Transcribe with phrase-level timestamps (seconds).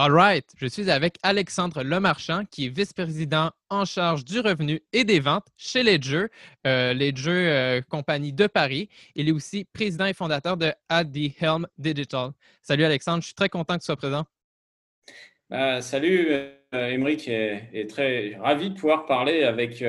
[0.00, 5.02] All right, je suis avec Alexandre Lemarchand, qui est vice-président en charge du revenu et
[5.02, 6.26] des ventes chez Ledger,
[6.68, 8.88] euh, Ledger euh, compagnie de Paris.
[9.16, 12.30] Il est aussi président et fondateur de At the Helm Digital.
[12.62, 14.24] Salut Alexandre, je suis très content que tu sois présent.
[15.50, 16.28] Bah, salut
[16.72, 19.82] Émeric, euh, et, très ravi de pouvoir parler avec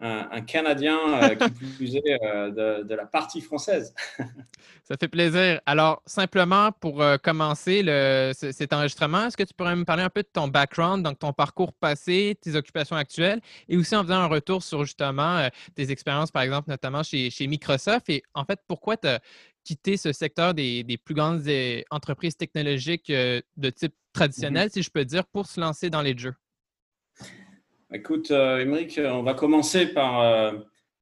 [0.00, 3.94] un, Canadien euh, qui plus est euh, de, la partie française.
[4.84, 5.60] Ça fait plaisir.
[5.66, 10.10] Alors, simplement pour euh, commencer le, cet enregistrement, est-ce que tu pourrais me parler un
[10.10, 14.16] peu de ton background, donc ton parcours passé, tes occupations actuelles, et aussi en faisant
[14.16, 18.60] un retour sur justement tes expériences, par exemple, notamment chez, chez Microsoft, et en fait,
[18.66, 19.20] pourquoi tu as
[19.64, 21.42] quitté ce secteur des, des plus grandes
[21.90, 24.72] entreprises technologiques de type traditionnel, mm-hmm.
[24.72, 26.34] si je peux dire, pour se lancer dans les jeux?
[27.92, 30.52] Écoute, euh, on va commencer par euh,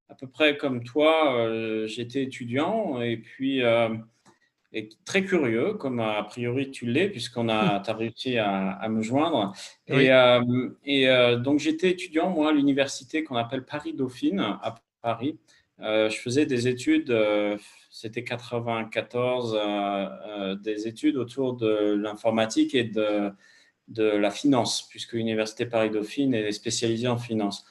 [0.08, 1.36] à peu près comme toi.
[1.36, 3.62] Euh, j'étais étudiant et puis
[4.74, 9.52] et très curieux, comme a priori tu l'es, puisqu'on a, as réussi à, me joindre.
[9.86, 10.08] Et,
[10.84, 15.38] et donc j'étais étudiant, moi, à l'université qu'on appelle Paris-Dauphine, à Paris.
[15.78, 17.14] je faisais des études,
[17.90, 23.30] c'était 94, des études autour de l'informatique et de
[23.92, 27.64] de la finance, puisque l'Université Paris-Dauphine est spécialisée en finance.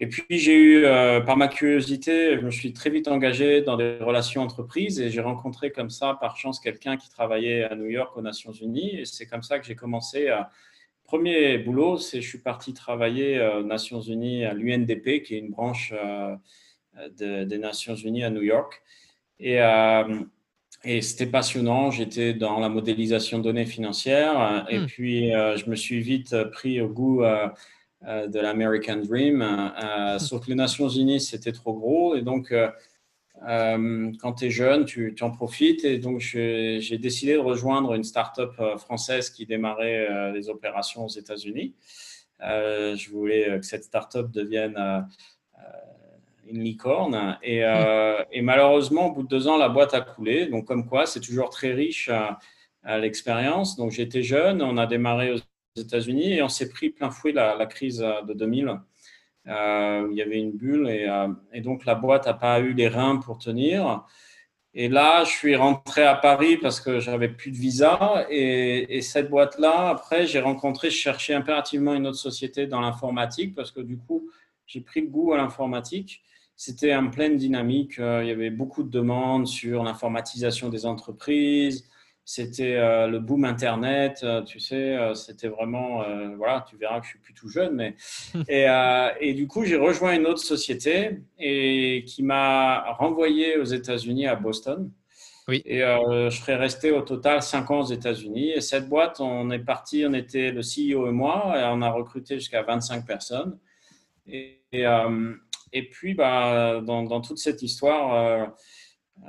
[0.00, 3.76] Et puis, j'ai eu, euh, par ma curiosité, je me suis très vite engagé dans
[3.76, 7.86] des relations entreprises et j'ai rencontré comme ça, par chance, quelqu'un qui travaillait à New
[7.86, 9.00] York aux Nations Unies.
[9.00, 10.28] Et c'est comme ça que j'ai commencé.
[10.28, 10.50] À...
[11.04, 15.50] Premier boulot, c'est je suis parti travailler aux Nations Unies à l'UNDP, qui est une
[15.50, 15.92] branche
[17.20, 18.82] euh, des Nations Unies à New York.
[19.38, 20.20] Et euh,
[20.84, 21.90] et c'était passionnant.
[21.90, 24.66] J'étais dans la modélisation de données financières.
[24.68, 24.86] Et hmm.
[24.86, 27.48] puis, euh, je me suis vite pris au goût euh,
[28.06, 29.42] euh, de l'American Dream.
[29.42, 30.18] Hmm.
[30.18, 32.16] Sauf que les Nations Unies, c'était trop gros.
[32.16, 32.52] Et donc,
[33.40, 35.84] quand tu es jeune, tu, tu, en profites.
[35.84, 41.74] Et donc, j'ai décidé de rejoindre une start-up française qui démarrait les opérations aux États-Unis.
[42.40, 45.06] je voulais que cette start-up devienne
[46.46, 47.38] une licorne.
[47.42, 50.46] Et, euh, et, malheureusement, au bout de deux ans, la boîte a coulé.
[50.46, 52.38] Donc, comme quoi, c'est toujours très riche à,
[52.98, 53.76] l'expérience.
[53.76, 55.38] Donc, j'étais jeune, on a démarré aux
[55.76, 58.76] États-Unis et on s'est pris plein fouet la, la crise de 2000.
[59.48, 62.72] Euh, il y avait une bulle et, euh, et donc la boîte n'a pas eu
[62.72, 64.04] les reins pour tenir.
[64.74, 68.26] Et là, je suis rentré à Paris parce que j'avais plus de visa.
[68.30, 73.54] Et, et cette boîte-là, après, j'ai rencontré, je cherchais impérativement une autre société dans l'informatique
[73.54, 74.30] parce que du coup,
[74.66, 76.22] j'ai pris goût à l'informatique
[76.64, 77.98] c'était en pleine dynamique.
[77.98, 81.90] Euh, il y avait beaucoup de demandes sur l'informatisation des entreprises.
[82.24, 86.04] C'était euh, le boom Internet, euh, tu sais, c'était vraiment,
[86.36, 87.96] voilà, tu verras que je suis plus tout jeune, mais
[88.48, 88.66] et,
[89.20, 94.36] et du coup j'ai rejoint une autre société et qui m'a renvoyé aux États-Unis à
[94.36, 94.88] Boston.
[95.48, 95.62] Oui.
[95.64, 98.50] Et je serais resté au total cinq ans aux États-Unis.
[98.50, 101.90] Et cette boîte, on est parti, on était le CEO et moi, et on a
[101.90, 103.58] recruté jusqu'à 25 personnes.
[104.28, 104.86] Et, et,
[105.72, 108.46] et puis, bah, dans, toute cette histoire, euh,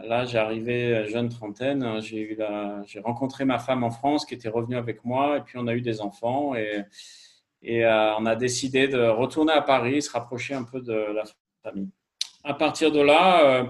[0.01, 2.01] Là, arrivé jeune trentaine.
[2.01, 2.39] J'ai eu
[2.85, 5.73] j'ai rencontré ma femme en France qui était revenue avec moi et puis on a
[5.75, 6.83] eu des enfants et,
[7.61, 11.25] et on a décidé de retourner à Paris, se rapprocher un peu de la
[11.61, 11.89] famille.
[12.45, 13.63] À partir de là, euh,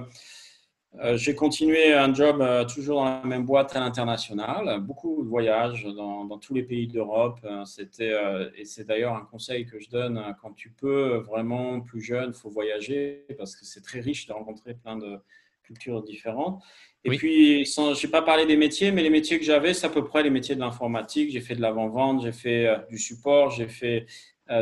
[1.16, 5.86] j'ai continué un job euh, toujours dans la même boîte à l'international, beaucoup de voyages
[5.86, 7.40] dans, dans tous les pays d'Europe.
[7.46, 8.14] Euh, c'était,
[8.56, 12.40] et c'est d'ailleurs un conseil que je donne quand tu peux vraiment plus jeune, il
[12.40, 15.18] faut voyager parce que c'est très riche de rencontrer plein de
[15.64, 16.62] cultures différentes.
[17.06, 19.90] Et puis, je n'ai pas parlé des métiers, mais les métiers que j'avais, c'est à
[19.90, 21.32] peu près les métiers de l'informatique.
[21.32, 24.06] J'ai fait de l'avant-vente, j'ai fait du support, j'ai fait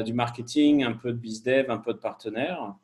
[0.06, 2.76] du marketing, un peu de bizdev, un peu de partenaire.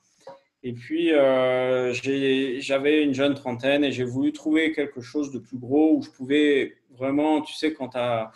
[0.63, 5.57] Et puis, euh, j'avais une jeune trentaine et j'ai voulu trouver quelque chose de plus
[5.57, 8.31] gros où je pouvais vraiment, tu sais, quand tu as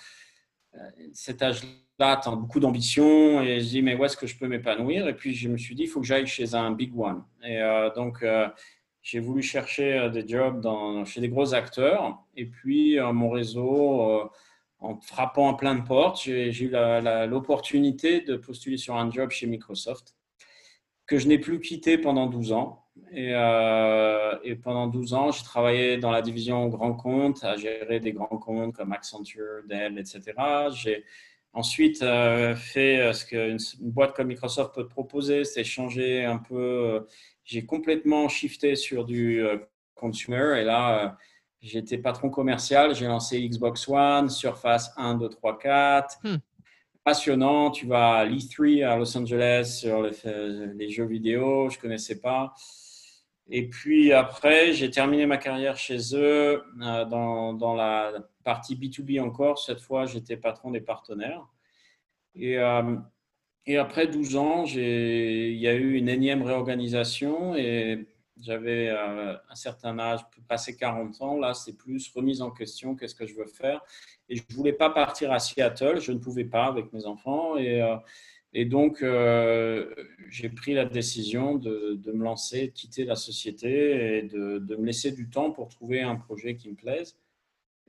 [0.76, 0.80] euh,
[1.14, 4.48] cet âge-là, tu as beaucoup d'ambition et je dis, mais où est-ce que je peux
[4.48, 5.08] m'épanouir?
[5.08, 7.24] Et puis, je me suis dit, il faut que j'aille chez un big one.
[7.44, 8.24] Et euh, donc,
[9.02, 10.66] j'ai voulu chercher des jobs
[11.06, 12.24] chez des gros acteurs.
[12.38, 14.30] Et puis, mon réseau,
[14.80, 16.70] en frappant à plein de portes, j'ai eu
[17.28, 20.16] l'opportunité de postuler sur un job chez Microsoft
[21.06, 22.86] que je n'ai plus quitté pendant 12 ans.
[23.14, 28.14] Et, euh, pendant 12 ans, j'ai travaillé dans la division grand compte, à gérer des
[28.14, 30.34] grands comptes comme Accenture, Dell, etc.
[30.74, 31.04] J'ai
[31.54, 36.38] ensuite euh, fait euh, ce qu'une une boîte comme Microsoft peut proposer, c'est changer un
[36.38, 37.06] peu.
[37.44, 39.44] J'ai complètement shifté sur du
[39.96, 41.18] consumer et là,
[41.62, 42.96] j'étais patron commercial.
[42.96, 46.20] J'ai lancé Xbox One, Surface 1, 2, 3, 4
[47.04, 47.72] passionnant.
[47.72, 52.54] Tu vas à l'E3 à Los Angeles sur les, jeux vidéo, je ne connaissais pas.
[53.50, 58.14] Et puis après, j'ai terminé ma carrière chez eux euh, dans, dans, la
[58.44, 59.60] partie B2B encore.
[59.60, 61.46] Cette fois, j'étais patron des partenaires.
[62.36, 62.96] Et, euh,
[63.66, 68.08] et après 12 ans, il y a eu une énième réorganisation et
[68.40, 71.38] j'avais euh, un certain âge, passé 40 ans.
[71.38, 72.96] Là, c'est plus remise en question.
[72.96, 73.82] Qu'est-ce que je veux faire
[74.30, 76.00] Et je ne voulais pas partir à Seattle.
[76.00, 77.58] Je ne pouvais pas avec mes enfants.
[77.58, 77.96] Et, euh,
[78.66, 79.94] donc, euh,
[80.30, 85.12] j'ai pris la décision de, me lancer, de quitter la société et de, me laisser
[85.12, 87.18] du temps pour trouver un projet qui me plaise.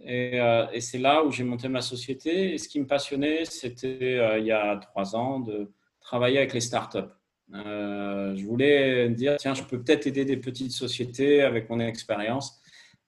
[0.04, 2.54] Et c'est là où j'ai monté ma société.
[2.54, 6.60] Et ce qui me passionnait, c'était il y a trois ans de travailler avec les
[6.60, 7.10] startups.
[7.54, 12.60] Euh, je voulais dire, tiens, je peux peut-être aider des petites sociétés avec mon expérience.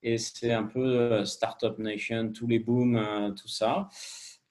[0.02, 3.88] Et c'est un peu euh, Startup Nation, tous les booms, euh, tout ça.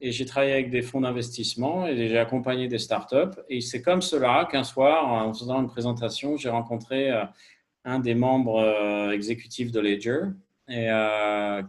[0.01, 3.39] Et j'ai travaillé avec des fonds d'investissement et j'ai accompagné des startups.
[3.49, 7.09] Et c'est comme cela qu'un soir, en faisant une présentation, j'ai rencontré
[7.85, 10.23] un des membres exécutifs de Ledger
[10.67, 10.89] et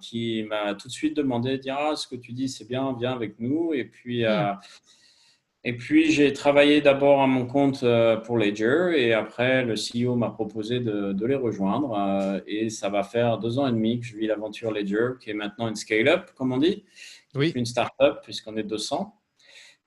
[0.00, 2.96] qui m'a tout de suite demandé de dire ah, ce que tu dis c'est bien,
[2.98, 3.72] viens avec nous.
[3.72, 4.56] Et puis, hmm.
[5.66, 10.14] Et puis, j'ai travaillé d'abord à mon compte euh, pour Ledger et après, le CEO
[10.14, 11.94] m'a proposé de, les rejoindre.
[11.98, 15.30] Euh, et ça va faire deux ans et demi que je vis l'aventure Ledger, qui
[15.30, 16.84] est maintenant une scale-up, comme on dit.
[17.34, 17.50] Oui.
[17.54, 19.14] Une start-up, puisqu'on est 200.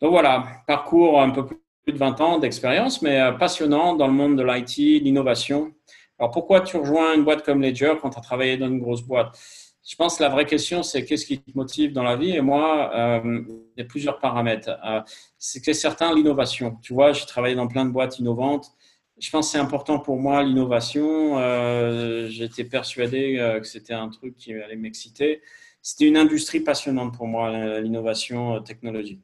[0.02, 1.58] Donc voilà, parcours un peu plus
[1.94, 5.74] de 20 ans d'expérience, mais euh, passionnant dans le monde de l'IT, l'innovation.
[6.18, 9.04] Alors, pourquoi tu rejoins une boîte comme Ledger quand tu as travaillé dans une grosse
[9.04, 9.40] boîte?
[9.88, 12.32] Je pense que la vraie question, c'est qu'est-ce qui te motive dans la vie?
[12.32, 14.78] Et moi, euh, il y a plusieurs paramètres.
[14.86, 15.00] Euh,
[15.38, 16.78] c'est certain, l'innovation.
[16.82, 18.70] Tu vois, j'ai travaillé dans plein de boîtes innovantes.
[19.18, 21.40] Je pense que c'est important pour moi, l'innovation.
[21.40, 25.42] Euh, J'étais persuadé euh, que c'était un truc qui allait m'exciter.
[25.82, 29.22] C'était une industrie passionnante pour moi, l'innovation technologique.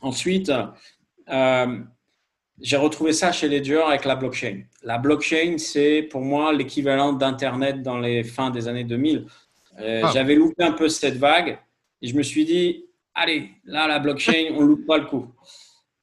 [0.00, 0.50] Ensuite,
[1.28, 4.62] j'ai retrouvé ça chez Ledger avec la blockchain.
[4.82, 9.26] La blockchain, c'est pour moi l'équivalent d'Internet dans les fins des années 2000.
[9.80, 10.10] Euh, ah.
[10.12, 11.58] J'avais loupé un peu cette vague
[12.00, 15.32] et je me suis dit, allez, là, la blockchain, on ne loupe pas le coup.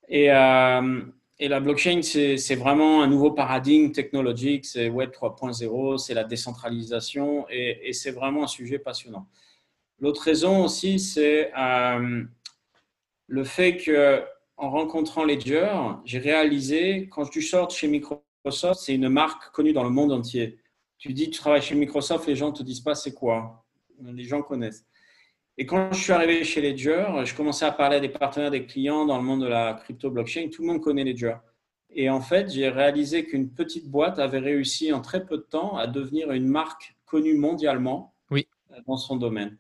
[0.08, 1.02] Et, euh,
[1.40, 7.46] et la blockchain, c'est vraiment un nouveau paradigme technologique, c'est Web 3.0, c'est la décentralisation
[7.50, 9.28] et, et c'est vraiment un sujet passionnant.
[10.02, 12.24] L'autre raison aussi, c'est euh,
[13.28, 14.24] le fait que
[14.58, 15.72] en rencontrant Ledger,
[16.06, 20.60] j'ai réalisé quand tu sors chez Microsoft, c'est une marque connue dans le monde entier.
[20.98, 23.61] Tu dis tu travailles chez Microsoft, les gens ne te disent pas c'est quoi?
[24.04, 24.86] Les gens connaissent.
[25.58, 28.66] Et quand je suis arrivé chez Ledger, je commençais à parler à des partenaires, des
[28.66, 30.50] clients dans le monde de la crypto blockchain.
[30.52, 31.36] Tout le monde connaît Ledger.
[31.94, 35.76] Et en fait, j'ai réalisé qu'une petite boîte avait réussi en très peu de temps
[35.76, 38.48] à devenir une marque connue mondialement oui.
[38.88, 39.58] dans son domaine.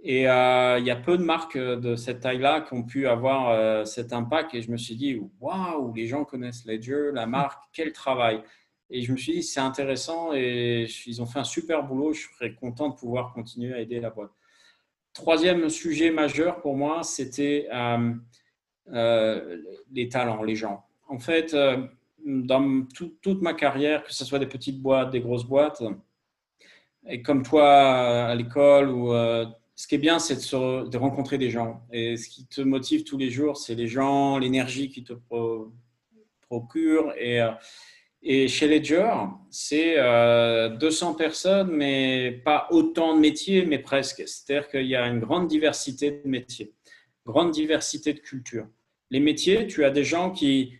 [0.00, 3.50] Et euh, il y a peu de marques de cette taille-là qui ont pu avoir
[3.50, 4.54] euh, cet impact.
[4.54, 8.42] Et je me suis dit, waouh, les gens connaissent Ledger, la marque, quel travail.
[8.90, 12.12] Et je me suis dit, c'est intéressant et ils ont fait un super boulot.
[12.12, 14.30] Je serais content de pouvoir continuer à aider la boîte.
[15.12, 18.12] Troisième sujet majeur pour moi, c'était euh,
[18.92, 19.62] euh,
[19.92, 20.84] les talents, les gens.
[21.08, 21.86] En fait, euh,
[22.26, 22.84] dans
[23.22, 25.82] toute ma carrière, que ce soit des petites boîtes, des grosses boîtes,
[27.06, 29.12] et comme toi à l'école, ou
[29.76, 31.86] ce qui est bien, c'est de, rencontrer des gens.
[31.92, 35.12] Et ce qui te motive tous les jours, c'est les gens, l'énergie qui te
[36.48, 37.12] procure.
[37.18, 37.40] Et,
[38.24, 39.12] et chez Ledger,
[39.50, 44.22] c'est 200 personnes, mais pas autant de métiers, mais presque.
[44.26, 46.72] C'est-à-dire qu'il y a une grande diversité de métiers,
[47.26, 48.66] grande diversité de cultures.
[49.10, 50.72] Les métiers, tu as des gens qui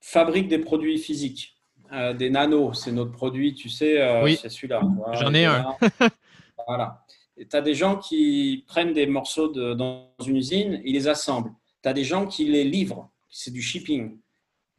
[0.00, 1.58] fabriquent des produits physiques
[1.92, 4.38] euh, des nanos, c'est notre produit, tu sais, euh, oui.
[4.40, 4.82] c'est celui-là.
[5.14, 5.74] J'en ai un.
[6.66, 7.02] voilà.
[7.38, 11.52] Tu as des gens qui prennent des morceaux de, dans une usine, ils les assemblent.
[11.82, 14.18] Tu as des gens qui les livrent, c'est du shipping.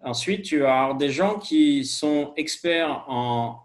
[0.01, 3.60] Ensuite, tu as des gens qui sont experts en,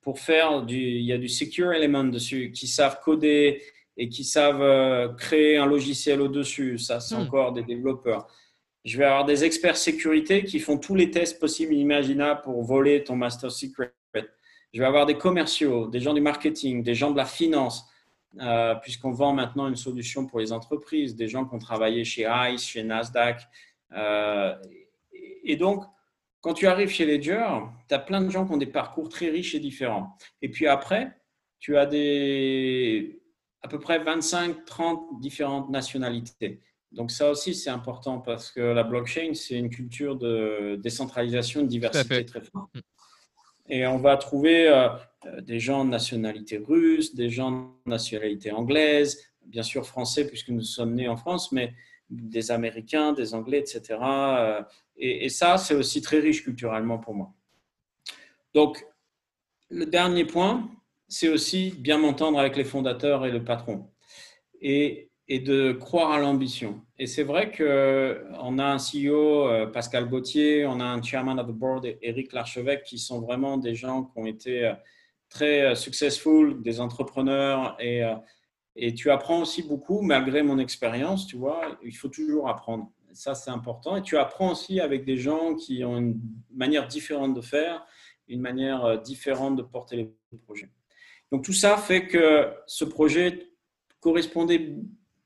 [0.00, 3.62] pour faire du, il y a du secure element dessus, qui savent coder
[3.96, 6.78] et qui savent euh, créer un logiciel au-dessus.
[6.78, 7.22] Ça, c'est hmm.
[7.22, 8.26] encore des développeurs.
[8.84, 12.62] Je vais avoir des experts sécurité qui font tous les tests possibles et imaginables pour
[12.62, 13.92] voler ton master secret.
[14.14, 17.86] Je vais avoir des commerciaux, des gens du marketing, des gens de la finance,
[18.40, 22.26] euh, puisqu'on vend maintenant une solution pour les entreprises, des gens qui ont travaillé chez
[22.28, 23.40] ICE, chez Nasdaq.
[23.92, 24.54] Euh,
[25.44, 25.84] et donc,
[26.40, 27.46] quand tu arrives chez Ledger,
[27.88, 30.16] tu as plein de gens qui ont des parcours très riches et différents.
[30.42, 31.16] Et puis après,
[31.58, 33.22] tu as des,
[33.62, 36.60] à peu près 25-30 différentes nationalités.
[36.92, 41.66] Donc ça aussi, c'est important parce que la blockchain, c'est une culture de décentralisation, de
[41.66, 42.74] diversité très forte.
[42.74, 42.80] Mm.
[43.70, 44.88] Et on va trouver euh,
[45.24, 47.50] euh, des gens de nationalité russe, des gens
[47.86, 51.72] de nationalité anglaise, bien sûr français puisque nous sommes nés en France, mais
[52.10, 53.98] des Américains, des Anglais, etc.
[54.00, 54.62] Euh,
[54.96, 57.32] et, ça, c'est aussi très riche culturellement pour moi.
[58.54, 58.86] Donc,
[59.70, 60.70] le dernier point,
[61.08, 63.90] c'est aussi bien m'entendre avec les fondateurs et le patron.
[64.60, 66.82] Et et de croire à l'ambition.
[66.98, 71.46] Et c'est vrai qu'on a un CEO, euh, Pascal Gauthier, on a un chairman of
[71.46, 74.74] the board, Eric Larchevêque, qui sont vraiment des gens qui ont été euh,
[75.30, 77.76] très euh, successful, des entrepreneurs.
[77.80, 78.02] Et,
[78.76, 82.90] et tu apprends aussi beaucoup, malgré mon expérience, tu vois, il faut toujours apprendre.
[83.12, 83.96] Ça, c'est important.
[83.96, 86.20] Et tu apprends aussi avec des gens qui ont une
[86.52, 87.86] manière différente de faire,
[88.26, 90.70] une manière différente de porter les projets.
[91.30, 93.48] Donc tout ça fait que ce projet
[94.00, 94.76] correspondait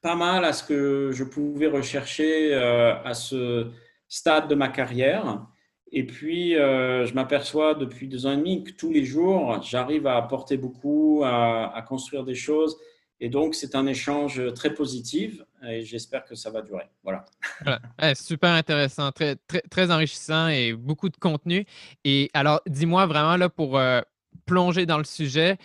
[0.00, 3.71] pas mal à ce que je pouvais rechercher euh, à ce
[4.09, 5.47] stade de ma carrière.
[5.90, 10.07] Et puis, euh, je m'aperçois depuis deux ans et demi que tous les jours, j'arrive
[10.07, 12.78] à apporter beaucoup, à, construire des choses.
[13.21, 16.85] Et donc, c'est un échange très positif et j'espère que ça va durer.
[17.03, 17.25] Voilà.
[18.15, 21.65] super intéressant, très, très, très enrichissant et beaucoup de contenu.
[22.05, 24.01] Et alors, dis-moi vraiment, là, pour euh,
[24.47, 25.59] plonger dans le sujet,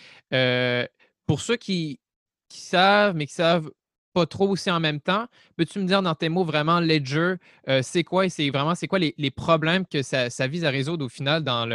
[1.26, 2.00] pour ceux qui,
[2.48, 3.70] qui savent, mais qui savent
[4.14, 5.26] pas trop aussi en même temps.
[5.56, 7.34] Peux-tu me dire dans tes mots vraiment Ledger,
[7.68, 11.04] euh, c'est quoi et c'est vraiment c'est quoi les, problèmes que ça, vise à résoudre
[11.04, 11.68] au final dans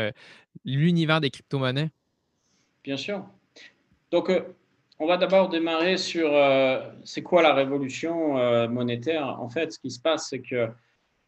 [0.65, 1.91] l'univers des crypto-monnaies?
[2.83, 3.25] Bien sûr.
[4.09, 4.41] Donc, euh,
[4.99, 9.39] on va d'abord démarrer sur euh, c'est quoi la révolution monétaire?
[9.41, 10.69] En fait, ce qui se passe, c'est que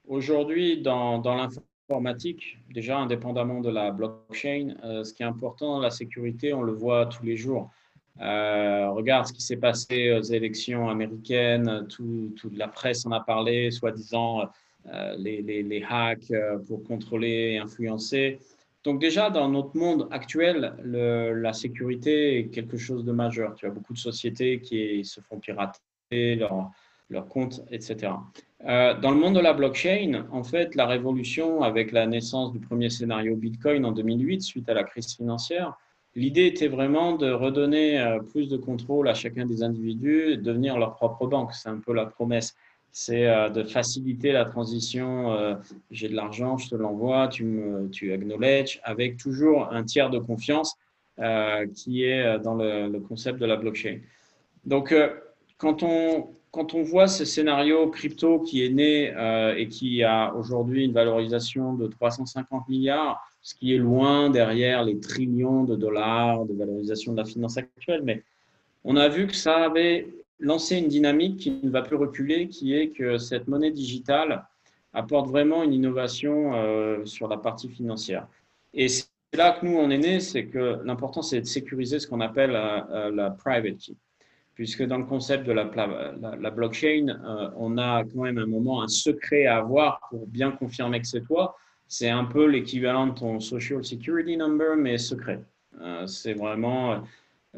[0.08, 6.54] aujourd'hui, dans, dans l'informatique, déjà indépendamment de la blockchain, ce qui est important, la sécurité,
[6.54, 7.72] on le voit tous les jours.
[8.20, 13.72] Euh, regarde ce qui s'est passé aux élections américaines, toute la presse en a parlé,
[13.72, 14.50] soi-disant
[14.88, 18.40] euh, les, les, hacks euh, pour contrôler et influencer.
[18.84, 23.54] Donc déjà, dans notre monde actuel, la sécurité est quelque chose de majeur.
[23.56, 26.72] Tu as beaucoup de sociétés qui se font pirater leurs
[27.10, 28.14] leur comptes, etc.
[28.64, 32.90] dans le monde de la blockchain, en fait, la révolution avec la naissance du premier
[32.90, 35.78] scénario Bitcoin en 2008, suite à la crise financière,
[36.14, 40.96] L'idée était vraiment de redonner euh, plus de contrôle à chacun des individus devenir leur
[40.96, 41.54] propre banque.
[41.54, 42.54] C'est un peu la promesse.
[42.92, 45.34] C'est euh, de faciliter la transition.
[45.34, 45.56] Euh,
[45.92, 50.20] j'ai de l'argent, je te l'envoie, tu, me, tu acknowledge, avec toujours un tiers de
[50.20, 50.78] confiance
[51.76, 54.00] qui est dans le, concept de la blockchain.
[54.66, 54.92] Donc,
[55.58, 59.14] quand on, quand on voit ce scénario crypto qui est né
[59.56, 65.00] et qui a aujourd'hui une valorisation de 350 milliards, ce qui est loin derrière les
[65.00, 68.02] trillions de dollars de valorisation de la finance actuelle.
[68.04, 68.24] Mais
[68.84, 70.08] on a vu que ça avait
[70.42, 74.46] lancé une dynamique qui ne va plus reculer, qui est que cette monnaie digitale
[74.94, 78.28] apporte vraiment une innovation euh, sur la partie financière.
[78.74, 82.08] Et c'est là que nous, on est né, c'est que l'important, c'est de sécuriser ce
[82.08, 83.94] qu'on appelle euh, euh, la private key.
[84.56, 87.18] Puisque dans le concept de la, la, blockchain,
[87.56, 91.22] on a quand même un moment, un secret à avoir pour bien confirmer que c'est
[91.22, 91.56] toi
[91.88, 95.42] c'est un peu l'équivalent de ton Social Security Number, mais secret.
[96.06, 97.02] C'est vraiment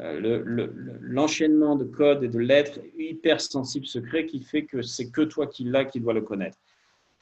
[0.00, 0.66] euh,
[1.00, 5.46] l'enchaînement de codes et de lettres hyper sensible secret qui fait que c'est que toi
[5.46, 6.58] qui l'as qui dois le connaître.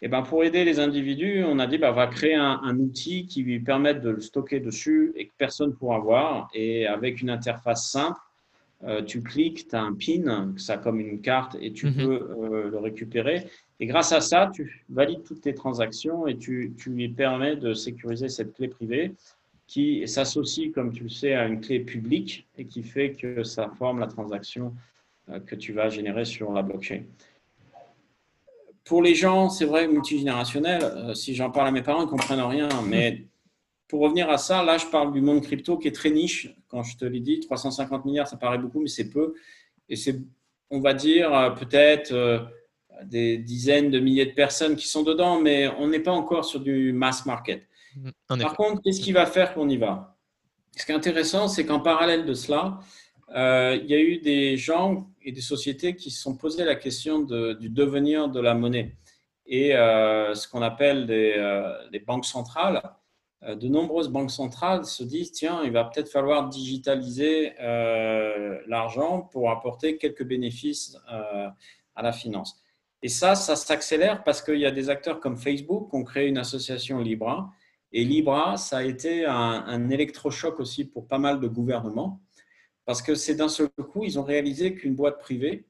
[0.01, 3.27] Et ben pour aider les individus, on a dit bah, on va créer un, outil
[3.27, 6.49] qui lui permette de le stocker dessus et que personne ne pourra voir.
[6.55, 8.19] Et avec une interface simple,
[8.85, 11.95] euh, tu cliques, tu as un pin, ça comme une carte, et tu mhm.
[11.95, 13.47] peux euh, le récupérer.
[13.79, 17.75] Et grâce à ça, tu valides toutes tes transactions et tu, tu lui permets de
[17.75, 19.15] sécuriser cette clé privée
[19.73, 23.71] qui s'associe, comme tu le sais, à une clé publique et qui fait que ça
[23.79, 24.75] forme la transaction
[25.31, 27.05] euh, que tu vas générer sur la blockchain.
[28.85, 32.11] Pour les gens, c'est vrai, multigénérationnel, euh, si j'en parle à mes parents, ils ne
[32.11, 32.69] comprennent rien.
[32.87, 33.25] Mais
[33.89, 36.55] pour revenir à ça, là, je parle du monde crypto qui est très niche.
[36.69, 39.33] Quand je te l'ai dit, 350 milliards, ça paraît beaucoup, mais c'est peu.
[39.89, 40.21] Et c'est,
[40.69, 42.13] on va dire, euh, peut-être
[43.05, 46.61] des dizaines de milliers de personnes qui sont dedans, mais on n'est pas encore sur
[46.61, 47.67] du mass market.
[48.29, 50.17] Par contre, qu'est-ce qui va faire qu'on y va?
[50.77, 52.81] Ce qui est intéressant, c'est qu'en parallèle de cela,
[53.35, 56.75] euh, il y a eu des gens et des sociétés qui se sont posé la
[56.75, 58.97] question du devenir de la monnaie.
[59.47, 61.73] Et euh, ce qu'on appelle des, euh,
[62.07, 62.83] banques centrales,
[63.43, 67.55] de nombreuses banques centrales se disent, tiens, il va peut-être falloir digitaliser
[68.69, 72.63] l'argent pour apporter quelques bénéfices à la finance.
[73.03, 76.29] Et ça, ça s'accélère parce qu'il y a des acteurs comme Facebook qui ont créé
[76.29, 77.51] une association Libra.
[77.93, 82.23] Et Libra, ça a été un, électrochoc aussi pour pas mal de gouvernements
[82.85, 85.67] parce que c'est d'un seul coup, ils ont réalisé qu'une boîte privée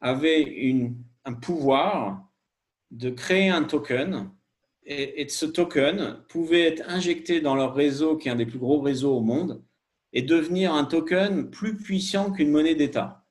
[0.00, 0.82] avait
[1.24, 2.28] un pouvoir
[2.90, 4.30] de créer un token
[4.84, 8.80] et, ce token pouvait être injecté dans leur réseau, qui est un des plus gros
[8.80, 9.62] réseaux au monde,
[10.12, 13.24] et devenir un token plus puissant qu'une monnaie d'État.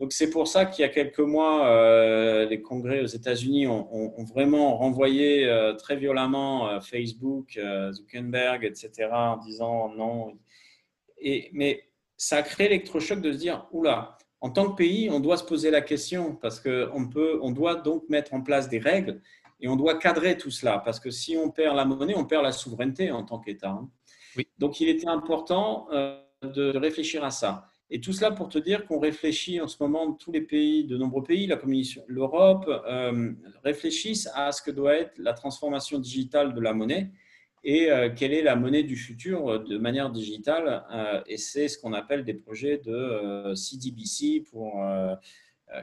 [0.00, 4.24] Donc c'est pour ça qu'il y a quelques mois, euh, les congrès aux États-Unis ont,
[4.32, 7.58] vraiment renvoyé euh, très violemment euh, Facebook,
[7.92, 10.38] Zuckerberg, etc., en disant non.
[11.20, 15.18] Et, mais ça a créé l'électrochoc de se dire, oula, en tant que pays, on
[15.18, 17.10] doit se poser la question parce qu'on
[17.42, 19.20] on doit donc mettre en place des règles
[19.60, 22.44] et on doit cadrer tout cela parce que si on perd la monnaie, on perd
[22.44, 23.70] la souveraineté en tant qu'État.
[23.70, 23.90] Hein.
[24.58, 25.88] Donc, il était important
[26.42, 27.66] de réfléchir à ça.
[27.90, 30.98] Et tout cela pour te dire qu'on réfléchit en ce moment, tous les pays, de
[30.98, 33.32] nombreux pays, la Commission, l'Europe, euh,
[33.64, 37.10] réfléchissent à ce que doit être la transformation digitale de la monnaie
[37.64, 40.84] et euh, quelle est la monnaie du futur euh, de manière digitale.
[41.26, 44.44] Et c'est ce qu'on appelle des projets de CDBC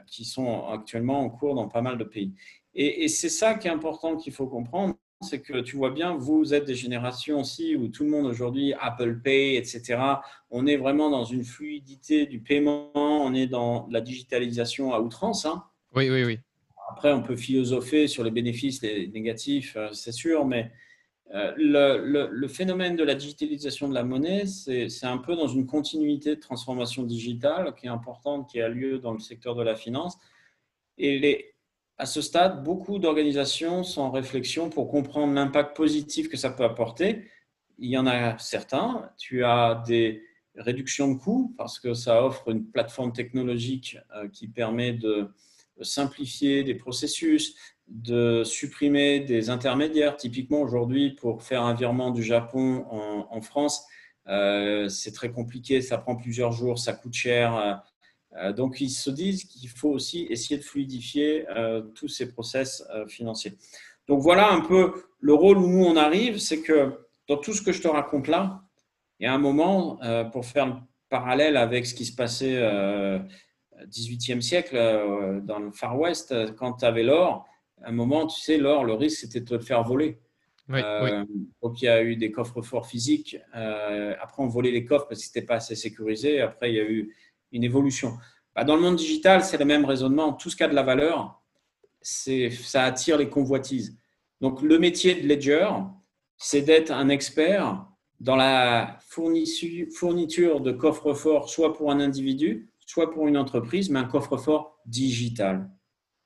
[0.08, 2.34] qui sont actuellement en cours dans pas mal de pays.
[2.76, 6.54] Et, c'est ça qui est important qu'il faut comprendre, c'est que tu vois bien, vous
[6.54, 9.98] êtes des générations aussi où tout le monde aujourd'hui, Apple Pay, etc.,
[10.50, 15.46] on est vraiment dans une fluidité du paiement, on est dans la digitalisation à outrance.
[15.46, 15.64] Hein.
[15.94, 16.40] Oui, oui, oui.
[16.92, 20.72] Après, on peut philosopher sur les bénéfices, les négatifs, c'est sûr, mais
[21.34, 26.36] euh, le, phénomène de la digitalisation de la monnaie, c'est un peu dans une continuité
[26.36, 30.18] de transformation digitale qui est importante, qui a lieu dans le secteur de la finance.
[30.98, 31.55] Et
[31.98, 36.64] à ce stade, beaucoup d'organisations sont en réflexion pour comprendre l'impact positif que ça peut
[36.64, 37.30] apporter.
[37.78, 39.10] Il y en a certains.
[39.18, 40.22] Tu as des
[40.56, 45.30] réductions de coûts parce que ça offre une plateforme technologique euh, qui permet de
[45.82, 47.56] simplifier des processus,
[47.88, 50.18] de supprimer des intermédiaires.
[50.18, 53.86] Typiquement, aujourd'hui, pour faire un virement du Japon en, France,
[54.28, 57.84] euh, c'est très compliqué, ça prend plusieurs jours, ça coûte cher.
[58.38, 62.84] Euh, donc, ils se disent qu'il faut aussi essayer de fluidifier euh, tous ces process
[63.08, 63.54] financiers.
[64.08, 66.94] Donc, voilà un peu le rôle où nous, on arrive, c'est que
[67.28, 68.62] dans tout ce que je te raconte là,
[69.20, 69.98] il y a un moment,
[70.34, 70.74] pour faire le
[71.10, 74.76] parallèle avec ce qui se passait au XVIIIe siècle
[75.44, 77.48] dans le Far West, quand tu avais l'or,
[77.82, 80.20] à un moment, tu sais, l'or, le risque, c'était de te le faire voler.
[80.72, 81.26] Euh,
[81.62, 83.38] donc, il y a eu des coffres forts physiques.
[83.56, 86.42] Euh, après, on volait les coffres parce que ce n'était pas assez sécurisé.
[86.42, 87.14] Après, il y a eu
[87.56, 88.18] une évolution.
[88.56, 90.34] Bah, dans le monde digital, c'est le même raisonnement.
[90.34, 91.42] Tout ce qui a de la valeur,
[92.02, 93.98] ça attire les convoitises.
[94.42, 95.70] Donc, le métier de Ledger,
[96.38, 97.86] c'est d'être un expert
[98.20, 104.00] dans la fourniture de coffres forts, soit pour un individu, soit pour une entreprise, mais
[104.00, 105.70] un coffre-fort digital.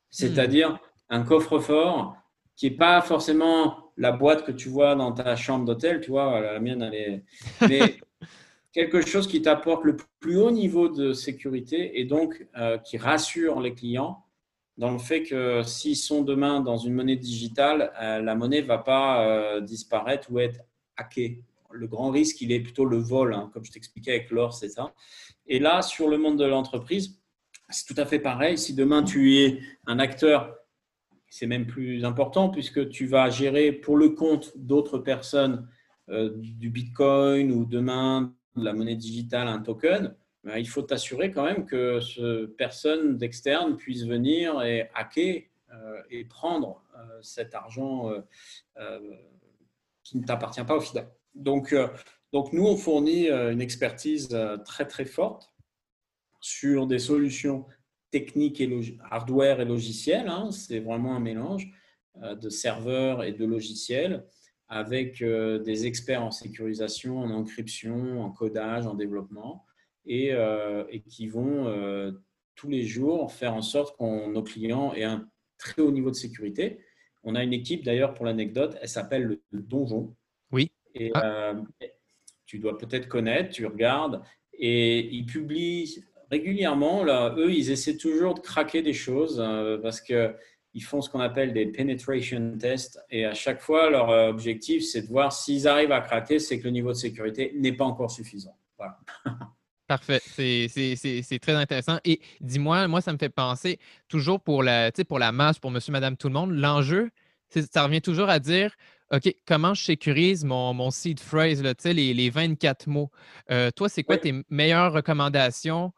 [0.09, 2.15] C'est-à-dire un coffre-fort
[2.55, 6.39] qui n'est pas forcément la boîte que tu vois dans ta chambre d'hôtel, tu vois,
[6.39, 7.23] la mienne, elle est.
[7.67, 7.99] Mais
[8.71, 13.59] quelque chose qui t'apporte le plus haut niveau de sécurité et donc euh, qui rassure
[13.59, 14.25] les clients
[14.77, 18.67] dans le fait que s'ils sont demain dans une monnaie digitale, euh, la monnaie ne
[18.67, 20.61] va pas euh, disparaître ou être
[20.95, 21.43] hackée.
[21.71, 24.69] Le grand risque, il est plutôt le vol, hein, comme je t'expliquais avec l'or, c'est
[24.69, 24.93] ça.
[25.47, 27.19] Et là, sur le monde de l'entreprise,
[27.69, 28.57] c'est tout à fait pareil.
[28.57, 30.55] Si demain tu es un acteur
[31.31, 35.67] c'est même plus important puisque tu vas gérer pour le compte d'autres personnes
[36.07, 40.15] du Bitcoin ou demain de la monnaie digitale, un token.
[40.43, 45.43] Ben, il faut t'assurer quand même que personne d'externe puisse venir et hacker
[46.09, 46.81] et prendre
[47.21, 48.11] cet argent
[50.03, 51.11] qui ne t'appartient pas au final.
[51.35, 51.75] Donc,
[52.31, 54.29] donc nous, on fournit une expertise
[54.65, 55.53] très très forte
[56.39, 57.65] sur des solutions
[58.09, 60.29] techniques et hardware et logiciels.
[60.29, 60.51] Hein.
[60.51, 61.69] C'est vraiment un mélange
[62.15, 64.25] de serveurs et de logiciels
[64.69, 69.65] avec des experts en sécurisation, en encryption, en codage, en développement
[70.05, 72.13] et, et qui vont
[72.55, 75.27] tous les jours faire en sorte que nos clients aient un
[75.57, 76.79] très haut niveau de sécurité.
[77.23, 80.15] On a une équipe d'ailleurs pour l'anecdote, elle s'appelle le Donjon.
[80.51, 80.71] Oui.
[80.93, 81.55] Et ah.
[82.45, 84.21] tu dois peut-être connaître, tu regardes,
[84.53, 90.01] et ils publient régulièrement, là, eux, ils essaient toujours de craquer des choses euh, parce
[90.71, 94.83] qu'ils font ce qu'on appelle des penetration tests et à chaque fois, leur euh, objectif,
[94.83, 97.85] c'est de voir s'ils arrivent à craquer, c'est que le niveau de sécurité n'est pas
[97.85, 98.55] encore suffisant.
[98.77, 98.99] Voilà.
[99.87, 101.97] Parfait, c'est très intéressant.
[102.05, 105.91] Et dis-moi, moi, ça me fait penser toujours pour la, pour la masse, pour monsieur,
[105.91, 107.09] madame, tout le monde, l'enjeu,
[107.49, 108.71] ça revient toujours à dire
[109.11, 113.09] OK, comment je sécurise mon, mon seed phrase, là, les, les 24 mots?
[113.49, 115.91] Euh, toi, c'est quoi tes meilleures recommandations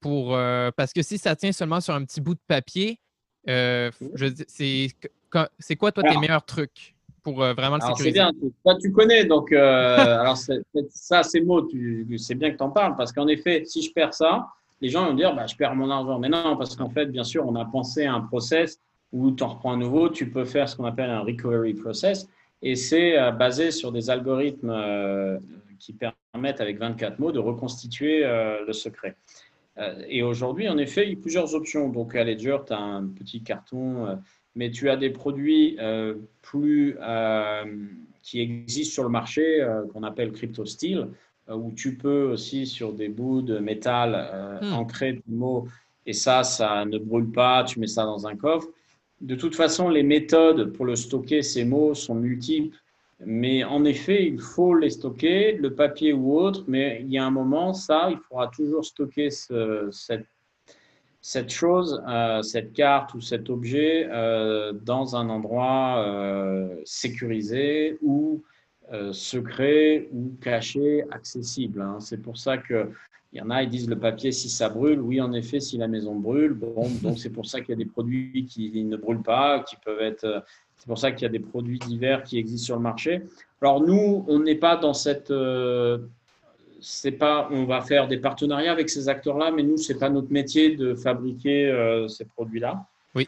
[0.00, 0.34] pour.
[0.34, 2.98] Euh, parce que si ça tient seulement sur un petit bout de papier,
[3.48, 3.90] euh,
[4.46, 4.88] c'est
[5.76, 8.12] quoi, toi, tes meilleurs trucs pour euh, vraiment le sécuriser?
[8.12, 9.24] Bien, toi, tu connais.
[9.24, 11.68] Donc, alors, ça, ces mots,
[12.18, 14.46] c'est bien que tu en parles parce qu'en effet, si je perds ça,
[14.80, 16.18] les gens vont dire bah, je perds mon argent.
[16.18, 18.80] Mais non, parce qu'en fait, bien sûr, on a pensé à un process
[19.12, 22.28] où tu en reprends un nouveau, tu peux faire ce qu'on appelle un recovery process.
[22.62, 25.38] Et c'est basé sur des algorithmes
[25.78, 29.16] qui permettent, avec 24 mots, de reconstituer le secret.
[29.78, 31.88] Euh, et aujourd'hui, en effet, il y a plusieurs options.
[31.88, 34.16] Donc, à Ledger, tu as un petit carton, euh,
[34.54, 36.96] mais tu as des produits euh, plus,
[38.22, 41.08] qui existent sur le marché, qu'on appelle Crypto Steel,
[41.50, 44.72] où tu peux aussi, sur des bouts de métal, hmm.
[44.72, 45.68] ancrer des mots.
[46.06, 48.68] Et ça, ça ne brûle pas, tu mets ça dans un coffre.
[49.20, 52.76] De toute façon, les méthodes pour le stocker, ces mots, sont multiples.
[53.20, 57.24] Mais en effet, il faut les stocker, le papier ou autre, mais il y a
[57.24, 60.26] un moment, ça, il faudra toujours stocker cette,
[61.50, 68.42] chose, euh, cette carte ou cet objet euh, dans un endroit euh, sécurisé ou
[69.12, 71.80] secret ou caché, accessible.
[71.80, 71.98] Hein.
[72.00, 72.90] C'est pour ça que
[73.32, 75.76] il y en a, ils disent le papier, si ça brûle, oui, en effet, si
[75.76, 78.96] la maison brûle, bon, donc c'est pour ça qu'il y a des produits qui ne
[78.96, 80.44] brûlent pas, qui peuvent être
[80.76, 83.22] c'est pour ça qu'il y a des produits divers qui existent sur le marché.
[83.62, 85.30] Alors nous, on n'est pas dans cette...
[85.30, 85.98] Euh,
[86.80, 90.30] c'est pas, on va faire des partenariats avec ces acteurs-là, mais nous, c'est pas notre
[90.30, 92.84] métier de fabriquer euh, ces produits-là.
[93.14, 93.26] Oui.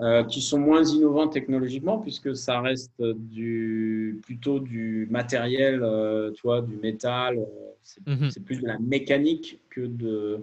[0.00, 5.80] Euh, qui sont moins innovants technologiquement, puisque ça reste du, plutôt du matériel,
[6.34, 7.38] tu vois, du métal.
[8.06, 8.30] Mhm.
[8.30, 10.40] C'est plus de la mécanique que de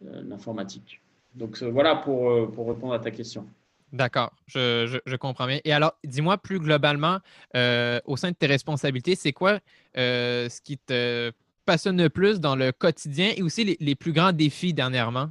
[0.00, 1.00] l'informatique.
[1.34, 3.46] Donc voilà pour, pour répondre à ta question.
[3.92, 5.60] D'accord, je, comprends bien.
[5.64, 7.18] Et alors, dis-moi plus globalement,
[7.54, 9.60] euh, au sein de tes responsabilités, c'est quoi
[9.96, 11.30] euh, ce qui te
[11.64, 15.30] passionne le plus dans le quotidien et aussi les, plus grands défis dernièrement?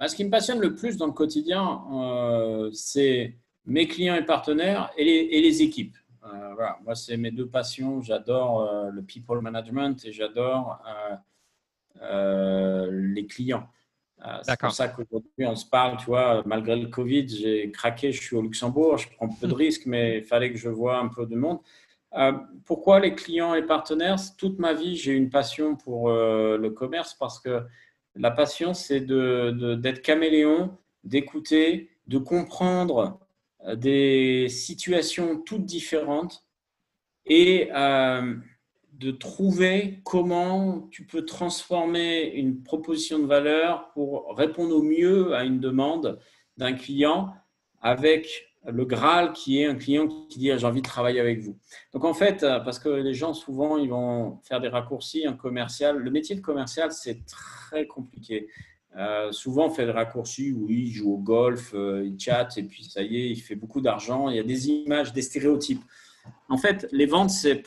[0.00, 4.24] Ah, ce qui me passionne le plus dans le quotidien, euh, c'est mes clients et
[4.24, 5.96] partenaires et les, équipes.
[6.20, 6.78] voilà.
[6.84, 8.02] Moi, c'est mes deux passions.
[8.02, 10.82] J'adore le people management et j'adore
[12.00, 13.68] les clients.
[14.24, 18.12] Euh, c'est pour ça qu'aujourd'hui, on se parle, tu vois, malgré le Covid, j'ai craqué,
[18.12, 19.56] je suis au Luxembourg, je prends peu de mm.
[19.56, 21.58] risques, mais il fallait que je vois un peu de monde.
[22.14, 22.32] Euh,
[22.64, 24.16] pourquoi les clients et partenaires?
[24.36, 27.62] Toute ma vie, j'ai une passion pour euh, le commerce parce que
[28.14, 33.18] la passion, c'est d'être de, caméléon, d'écouter, de comprendre
[33.74, 36.44] des situations toutes différentes
[37.24, 37.70] et
[39.02, 45.44] de trouver comment tu peux transformer une proposition de valeur pour répondre au mieux à
[45.44, 46.20] une demande
[46.56, 47.34] d'un client
[47.80, 51.58] avec le Graal qui est un client qui dit j'ai envie de travailler avec vous.
[51.92, 55.98] Donc en fait, parce que les gens souvent ils vont faire des raccourcis, un commercial,
[55.98, 58.48] le métier de commercial c'est très compliqué.
[58.96, 62.62] Euh, souvent on fait des raccourcis où il joue au golf, euh, il chatte et
[62.62, 64.28] puis ça y est, il fait beaucoup d'argent.
[64.28, 65.82] Il y a des images, des stéréotypes.
[66.48, 67.62] En fait, les ventes, c'est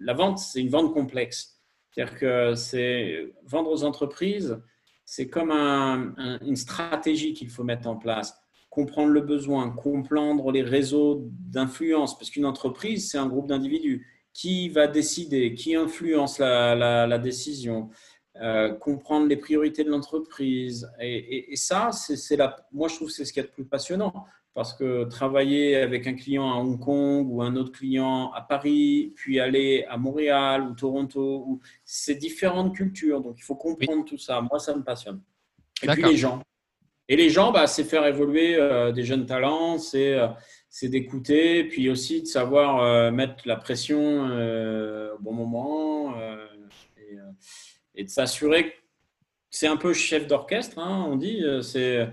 [0.00, 1.60] la vente, c'est une vente complexe.
[1.90, 4.60] C'est-à-dire que c'est vendre aux entreprises,
[5.04, 8.36] c'est comme une stratégie qu'il faut mettre en place.
[8.70, 14.06] Comprendre le besoin, comprendre les réseaux d'influence, parce qu'une entreprise, c'est un groupe d'individus.
[14.32, 17.88] Qui va décider Qui influence la, décision
[18.42, 20.90] euh, comprendre les priorités de l'entreprise.
[21.00, 22.38] Et, et, ça, c'est
[22.70, 26.06] moi, je trouve que c'est ce qui est le plus passionnant parce que travailler avec
[26.06, 30.62] un client à Hong Kong ou un autre client à Paris, puis aller à Montréal
[30.62, 33.20] ou Toronto, c'est différentes cultures.
[33.20, 34.40] Donc, il faut comprendre tout ça.
[34.40, 35.20] Moi, ça me passionne.
[35.82, 36.40] Et puis les gens.
[37.06, 38.56] Et les gens, bah, c'est faire évoluer
[38.94, 40.16] des jeunes talents, c'est
[40.70, 46.14] c'est d'écouter, puis aussi de savoir mettre la pression au bon moment
[46.96, 47.18] et,
[47.94, 48.74] et, de s'assurer que
[49.50, 51.44] c'est un peu chef d'orchestre, hein, on dit.
[51.60, 52.08] C'est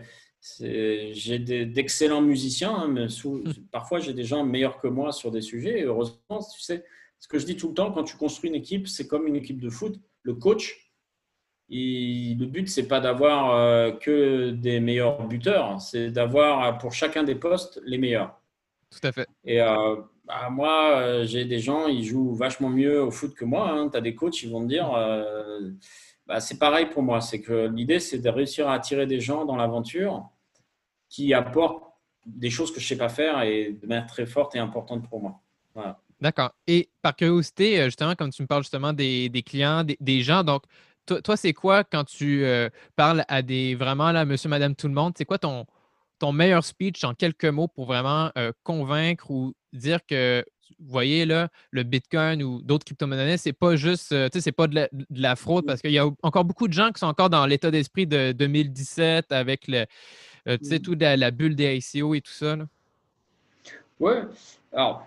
[0.59, 3.53] j'ai d'excellents musiciens, hein, mais hmm.
[3.71, 5.79] parfois j'ai des gens meilleurs que moi sur des sujets.
[5.79, 6.83] Et heureusement, tu sais,
[7.19, 9.37] ce que je dis tout le temps, quand tu construis une équipe, c'est comme une
[9.37, 9.99] équipe de foot.
[10.23, 10.91] Le coach,
[11.69, 17.35] le but, c'est pas d'avoir euh, que des meilleurs buteurs, c'est d'avoir pour chacun des
[17.35, 18.39] postes les meilleurs.
[18.91, 19.27] Tout à fait.
[19.45, 23.45] Et euh, bah, moi, euh, j'ai des gens, ils jouent vachement mieux au foot que
[23.45, 23.71] moi.
[23.71, 23.89] Hein.
[23.89, 24.91] Tu as des coachs, ils vont te dire,
[26.27, 27.21] bah, c'est pareil pour moi.
[27.21, 30.29] C'est que l'idée, c'est de réussir à attirer des gens dans l'aventure
[31.13, 31.83] qui apporte
[32.25, 35.07] des choses que je ne sais pas faire et de manière très forte et importante
[35.07, 35.43] pour moi.
[36.19, 36.55] D'accord.
[36.65, 40.63] Et par curiosité, euh, justement, comme tu me parles justement des, clients, des, gens, donc
[41.05, 44.95] toi, c'est quoi quand tu euh, parles à des vraiment là, monsieur, madame, tout le
[44.95, 45.67] monde, c'est quoi ton,
[46.17, 50.43] ton meilleur speech en quelques mots pour vraiment euh, convaincre ou dire que,
[50.79, 54.67] vous voyez là, le Bitcoin ou d'autres crypto-monnaies, c'est pas juste, tu sais, c'est pas
[54.67, 57.45] de la, fraude parce qu'il y a encore beaucoup de gens qui sont encore dans
[57.45, 59.85] l'état d'esprit de 2017 avec le,
[60.47, 60.81] euh, tu sais, mm.
[60.81, 62.57] tout la, bulle des ICO et tout ça.
[63.99, 64.13] Oui.
[64.73, 65.05] Alors,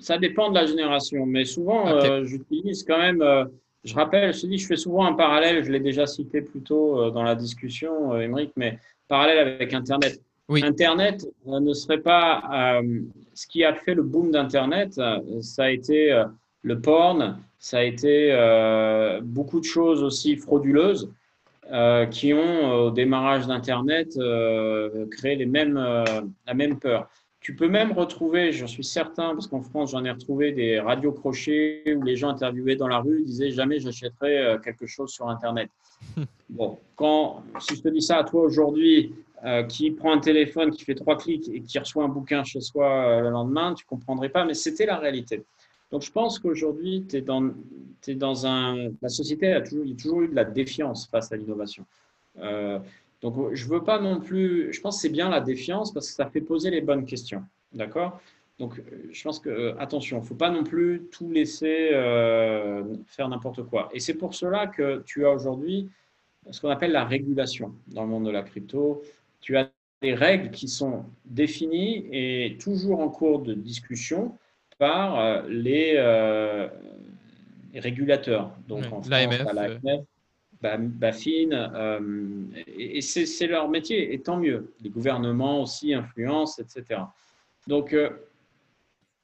[0.00, 3.22] ça dépend de la génération, mais souvent, euh, j'utilise quand même.
[3.22, 3.44] Euh,
[3.84, 6.60] je rappelle, je te dis, je fais souvent un parallèle, je l'ai déjà cité plus
[6.60, 8.78] tôt dans la discussion, Émeric, mais
[9.08, 10.22] parallèle avec Internet.
[10.48, 12.80] Internet ne serait pas.
[13.34, 14.98] ce qui a fait le boom d'Internet,
[15.42, 16.24] ça a été
[16.62, 18.34] le porn, ça a été
[19.22, 21.10] beaucoup de choses aussi frauduleuses.
[21.72, 25.74] Euh, qui ont, euh, au démarrage d'Internet, euh, créé les mêmes,
[26.46, 27.08] la même peur.
[27.40, 31.12] Tu peux même retrouver, j'en suis certain, parce qu'en France, j'en ai retrouvé des radios
[31.12, 35.70] crochets où les gens interviewés dans la rue disaient jamais j'achèterai quelque chose sur Internet.
[36.50, 39.12] Bon, quand, si je te dis ça à toi aujourd'hui,
[39.68, 43.20] qui prend un téléphone, qui fait trois clics et qui reçoit un bouquin chez soi
[43.22, 45.42] le lendemain, tu comprendrais pas, mais c'était la réalité.
[45.90, 47.50] Donc, je pense qu'aujourd'hui, tu es dans,
[48.06, 48.90] es dans un.
[49.00, 51.84] La société a toujours, a toujours eu de la défiance face à l'innovation.
[52.38, 52.78] Euh,
[53.20, 54.72] donc, je veux pas non plus.
[54.72, 57.42] Je pense que c'est bien la défiance parce que ça fait poser les bonnes questions.
[57.72, 58.20] D'accord?
[58.58, 62.84] Donc, je pense que, euh, attention, il ne faut pas non plus tout laisser euh,
[63.06, 63.88] faire n'importe quoi.
[63.92, 65.88] Et c'est pour cela que tu as aujourd'hui
[66.50, 69.02] ce qu'on appelle la régulation dans le monde de la crypto.
[69.40, 69.70] Tu as
[70.02, 74.36] des règles qui sont définies et toujours en cours de discussion
[74.78, 76.68] par euh, euh,
[77.72, 78.52] les, régulateurs.
[78.68, 79.44] Donc France, l'AMF,
[80.60, 84.72] BaFin, euh, et, c'est leur métier, et tant mieux.
[84.82, 87.02] Les gouvernements aussi influencent, etc.
[87.66, 87.94] Donc,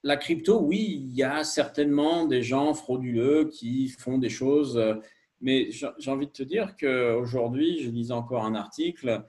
[0.02, 4.80] la crypto, oui, il y a certainement des gens frauduleux qui font des choses,
[5.40, 9.22] mais j'ai envie de te dire qu'aujourd'hui, je lisais encore un article,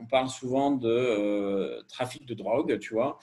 [0.00, 3.18] on parle souvent de trafic de drogue, tu vois.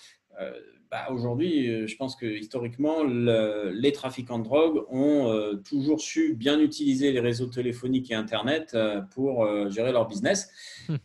[0.93, 6.35] Bah, aujourd'hui, euh, je pense que historiquement, les trafiquants de drogue ont euh, toujours su
[6.35, 10.51] bien utiliser les réseaux téléphoniques et Internet euh, pour gérer leur business.
[10.85, 10.99] Ce hum.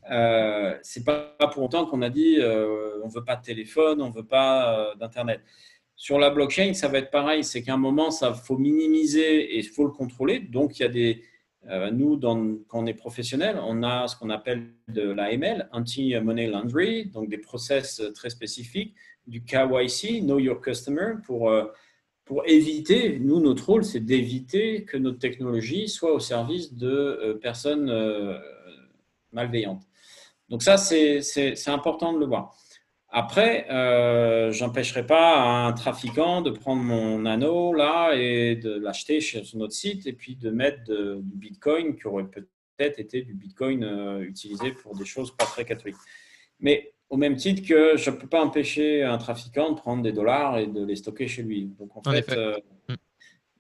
[0.83, 2.37] c'est pas pour autant qu'on a dit
[3.03, 5.41] on veut pas de téléphone, on veut pas d'Internet.
[5.97, 7.43] Sur la blockchain, ça va être pareil.
[7.43, 10.39] C'est qu'à un moment, ça faut minimiser et il faut le contrôler.
[10.39, 11.23] Donc, il y a des
[11.93, 17.29] nous, quand on est professionnel, on a ce qu'on appelle de l'AML, anti-money laundry, donc
[17.29, 18.95] des process très spécifiques
[19.29, 21.67] du KYC, Know Your Customer, pour, euh,
[22.29, 27.35] pour éviter, nous, notre rôle, c'est d'éviter que notre technologie soit au service de euh,
[27.35, 28.39] personnes euh,
[29.33, 29.83] malveillantes.
[30.51, 32.55] Donc ça, c'est important de le voir.
[33.09, 39.43] Après, euh, j'empêcherai pas un trafiquant de prendre mon anneau là et de l'acheter sur
[39.55, 44.73] notre site et puis de mettre du Bitcoin qui aurait peut-être été du Bitcoin utilisé
[44.73, 45.97] pour des choses pas très catholiques.
[46.61, 50.13] Mais au même titre que je ne peux pas empêcher un trafiquant de prendre des
[50.13, 51.67] dollars et de les stocker chez lui.
[51.79, 52.95] Donc, en, fait, euh, mm.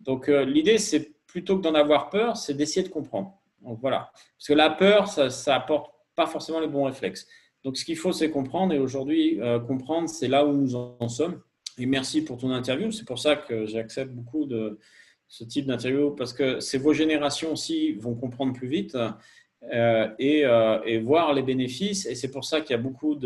[0.00, 3.38] donc euh, l'idée, c'est plutôt que d'en avoir peur, c'est d'essayer de comprendre.
[3.62, 4.10] Donc voilà.
[4.36, 7.26] Parce que la peur, ça, ça apporte pas forcément les bons réflexes.
[7.64, 8.72] Donc ce qu'il faut, c'est comprendre.
[8.72, 11.40] Et aujourd'hui, euh, comprendre, c'est là où nous en sommes.
[11.78, 12.90] Et merci pour ton interview.
[12.90, 14.78] C'est pour ça que j'accepte beaucoup de
[15.28, 18.96] ce type d'interview parce que c'est vos générations aussi vont comprendre plus vite.
[19.64, 22.06] Euh, euh, et, voir les bénéfices.
[22.06, 23.16] Et c'est pour ça qu'il y a beaucoup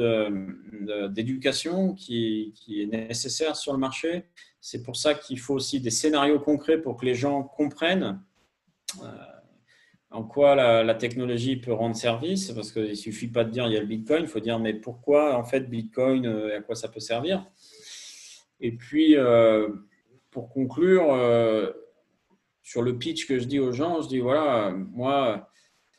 [1.11, 4.25] d'éducation qui, est nécessaire sur le marché.
[4.61, 8.21] C'est pour ça qu'il faut aussi des scénarios concrets pour que les gens comprennent
[9.03, 9.07] euh,
[10.11, 12.51] en quoi la, technologie peut rendre service.
[12.53, 14.59] Parce qu'il ne suffit pas de dire il y a le Bitcoin, il faut dire
[14.59, 17.45] mais pourquoi en fait Bitcoin et à quoi ça peut servir?
[18.59, 19.17] Et puis,
[20.31, 21.15] pour conclure,
[22.63, 25.51] sur le pitch que je dis aux gens, je dis voilà, moi,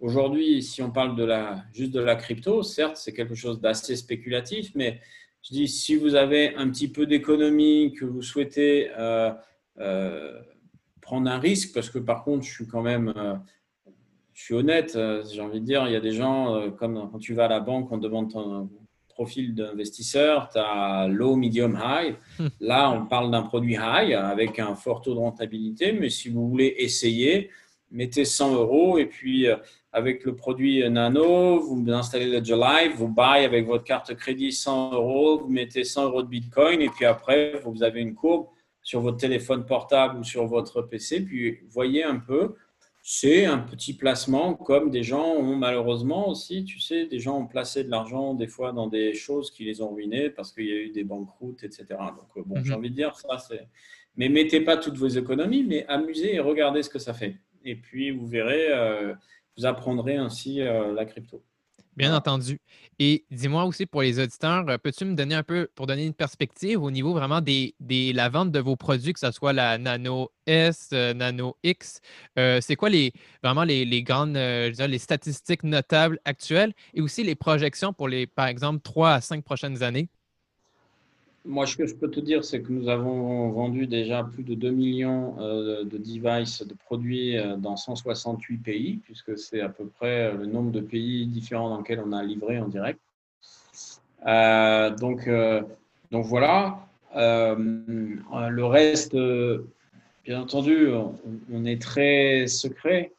[0.04, 3.96] aujourd'hui, si on parle de la, juste de la crypto, certes, c'est quelque chose d'assez
[3.96, 5.00] spéculatif, mais
[5.42, 9.32] je dis, si vous avez un petit peu d'économie, que vous souhaitez euh,
[9.80, 10.42] euh,
[11.02, 13.36] prendre un risque, parce que par contre, je suis quand même, euh,
[14.34, 14.98] je suis honnête,
[15.32, 17.62] j'ai envie de dire, il y a des gens, comme quand tu vas à la
[17.62, 18.70] banque, on demande ton
[19.08, 22.16] profil d'investisseur, tu as low, medium, high.
[22.60, 26.50] Là, on parle d'un produit high avec un fort taux de rentabilité, mais si vous
[26.50, 27.52] voulez essayer,
[27.92, 29.48] mettez 100 euros et puis
[29.94, 34.94] avec le produit Nano, vous installez Ledger Live, vous buy avec votre carte crédit 100
[34.94, 38.48] euros, vous mettez 100 euros de Bitcoin et puis après, vous avez une courbe
[38.82, 41.22] sur votre téléphone portable ou sur votre PC.
[41.22, 42.56] Puis voyez un peu,
[43.04, 47.48] c'est un petit placement comme des gens ont malheureusement aussi, tu sais, des gens ont
[47.48, 50.72] placé de l'argent des fois dans des choses qui les ont ruinés parce qu'il y
[50.72, 51.86] a eu des banqueroutes, etc.
[51.90, 52.78] Donc euh, bon, j'ai mhm.
[52.78, 53.68] envie de dire ça, c'est.
[54.16, 57.36] Mais mettez pas toutes vos économies, mais amusez et regardez ce que ça fait.
[57.64, 58.72] Et puis vous verrez.
[58.72, 59.14] Euh,
[59.58, 61.44] vous apprendrez ainsi euh, la crypto.
[61.96, 62.60] Bien entendu.
[62.98, 66.14] Et dis-moi aussi pour les auditeurs, euh, peux-tu me donner un peu, pour donner une
[66.16, 69.78] perspective au niveau vraiment des, des la vente de vos produits, que ce soit la
[69.78, 72.02] Nano S, euh, Nano X,
[72.36, 73.14] c'est quoi les,
[73.44, 78.48] vraiment les, les grandes, les statistiques notables actuelles et aussi les projections pour les, par
[78.48, 80.10] exemple, trois à cinq prochaines années?
[81.46, 84.56] Moi, ce que je peux te dire, c'est que nous avons vendu déjà plus de
[84.56, 89.86] 2 millions euh, de devices, de produits euh, dans 168 pays, puisque c'est à peu
[89.86, 93.02] près le nombre de pays différents dans lesquels on a livré en direct.
[94.26, 95.30] Euh, donc,
[96.12, 96.80] donc voilà.
[97.14, 99.14] le reste,
[100.24, 100.88] bien entendu,
[101.52, 103.12] on, est très secret.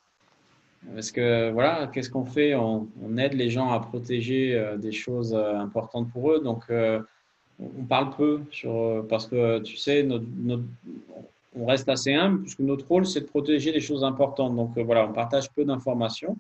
[0.95, 2.55] Parce que voilà, qu'est-ce qu'on fait?
[2.55, 6.41] On, on, aide les gens à protéger des choses importantes pour eux.
[6.41, 6.65] Donc,
[7.61, 10.07] on parle peu sur, parce que tu sais,
[11.57, 14.57] on reste assez humble puisque notre rôle c'est de protéger les choses importantes.
[14.57, 16.37] Donc euh, voilà, on partage peu d'informations.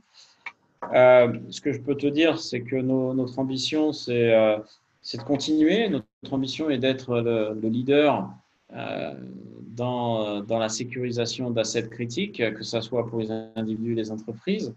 [0.94, 4.58] Euh, ce que je peux te dire, c'est que notre ambition euh,
[5.02, 5.88] c'est de continuer.
[5.88, 8.28] Notre ambition est d'être le, leader
[8.70, 14.74] dans, dans, la sécurisation d'assets critiques, que ce soit pour les individus et les entreprises.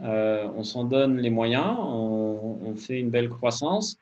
[0.00, 3.98] on s'en donne les moyens, on fait une belle croissance.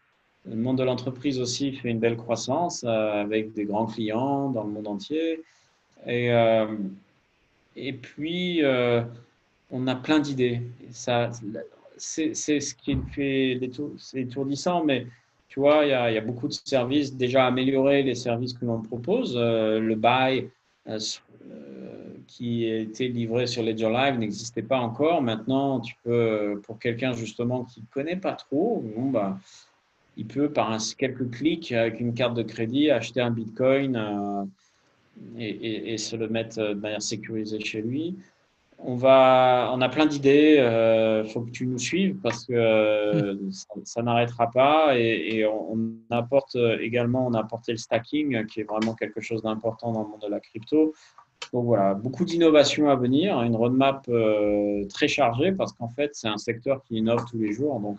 [0.49, 4.65] Le monde de l'entreprise aussi fait une belle croissance euh, avec des grands clients dans
[4.65, 5.43] le monde entier.
[6.07, 6.67] Et, euh,
[7.77, 9.03] et puis, euh,
[9.71, 10.63] on a plein d'idées.
[10.91, 11.31] Ça,
[11.99, 13.61] c'est, ce qui fait
[13.99, 15.07] c'est étourdissant, mais
[15.49, 17.15] tu vois, il y, a, y, a, beaucoup de services.
[17.15, 19.37] Déjà, améliorer les services que l'on propose.
[19.37, 20.49] le buy
[22.27, 25.21] qui était livré sur Ledger Live n'existait pas encore.
[25.21, 29.39] Maintenant, tu peux, pour quelqu'un justement qui ne connaît pas trop, bon, bah,
[30.17, 34.45] il peut, par quelques clics, avec une carte de crédit, acheter un Bitcoin euh,
[35.39, 38.17] et, se le mettre de manière sécurisée chez lui.
[38.79, 42.55] On, va, on a plein d'idées, il euh, faut que tu nous suives parce que
[42.55, 43.37] euh,
[43.85, 44.99] ça, n'arrêtera pas.
[44.99, 45.79] Et, on,
[46.11, 50.09] apporte également, on a apporté le stacking, qui est vraiment quelque chose d'important dans le
[50.09, 50.95] monde de la crypto.
[51.53, 54.09] Donc voilà, beaucoup d'innovations à venir, une roadmap
[54.89, 57.81] très chargée parce qu'en fait, c'est un secteur qui innove tous les jours.
[57.81, 57.99] Donc,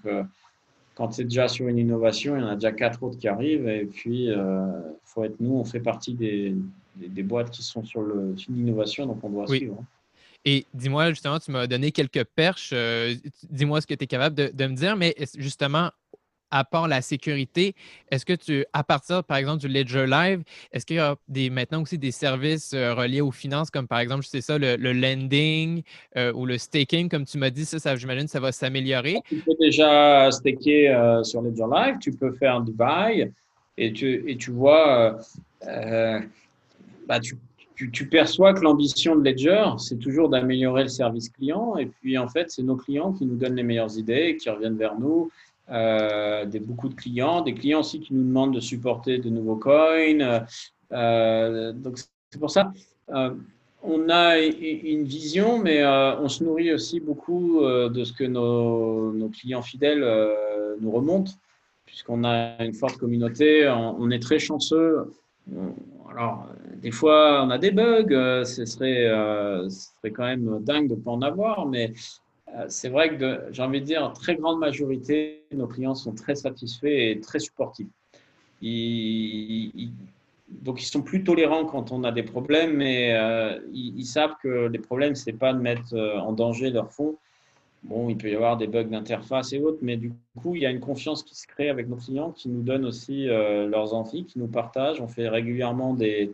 [0.95, 3.67] quand c'est déjà sur une innovation, il y en a déjà quatre autres qui arrivent.
[3.67, 4.65] Et puis, il euh,
[5.03, 6.55] faut être nous, on fait partie des,
[6.95, 8.03] des, boîtes qui sont sur
[8.49, 9.77] l'innovation, donc on doit suivre.
[9.79, 9.85] Hein.
[10.43, 12.71] Et dis-moi, justement, tu m'as donné quelques perches.
[12.73, 13.13] Euh,
[13.49, 15.91] dis-moi ce que tu es capable de, de, me dire, mais justement,
[16.51, 17.75] à part la sécurité,
[18.11, 21.49] est-ce que tu, à partir, par exemple, du Ledger Live, est-ce qu'il y a des,
[21.49, 24.75] maintenant aussi des services euh, reliés aux finances, comme par exemple, je sais ça, le,
[24.75, 25.81] lending
[26.17, 29.15] euh, ou le staking, comme tu m'as dit, ça, j'imagine, ça va s'améliorer?
[29.25, 33.31] Tu peux déjà staker euh, sur Ledger Live, tu peux faire du buy
[33.77, 35.17] et tu, et tu vois,
[37.07, 37.37] bah, tu,
[37.89, 41.77] tu, perçois que l'ambition de Ledger, c'est toujours d'améliorer le service client.
[41.77, 44.77] Et puis, en fait, c'est nos clients qui nous donnent les meilleures idées, qui reviennent
[44.77, 45.31] vers nous
[45.69, 49.55] euh, des, beaucoup de clients, des clients aussi qui nous demandent de supporter de nouveaux
[49.55, 50.43] coins.
[50.91, 52.71] Euh, donc, c'est pour ça.
[53.09, 53.31] Euh,
[53.83, 59.63] on a une vision, mais on se nourrit aussi beaucoup de ce que nos, clients
[59.63, 60.05] fidèles
[60.79, 61.31] nous remontent,
[61.87, 63.67] puisqu'on a une forte communauté.
[63.67, 65.11] On, est très chanceux.
[66.11, 68.43] Alors, des fois, on a des bugs.
[68.45, 69.07] Ce serait,
[69.67, 72.29] ce serait quand même dingue de ne pas en avoir, mais euh,
[72.67, 76.35] c'est vrai que j'ai envie de dire, en très grande majorité, nos clients sont très
[76.35, 77.87] satisfaits et très supportifs.
[80.49, 84.67] donc, ils sont plus tolérants quand on a des problèmes, mais euh, ils, savent que
[84.67, 87.17] les problèmes, ce n'est pas de mettre euh, en danger leur fonds.
[87.83, 90.65] Bon, il peut y avoir des bugs d'interface et autres, mais du coup, il y
[90.67, 94.25] a une confiance qui se crée avec nos clients qui nous donnent aussi leurs envies,
[94.25, 95.01] qui nous partagent.
[95.01, 96.31] On fait régulièrement des,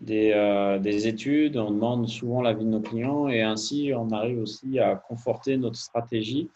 [0.00, 4.78] des, des, études, on demande souvent l'avis de nos clients et ainsi on arrive aussi
[4.78, 6.48] à conforter notre stratégie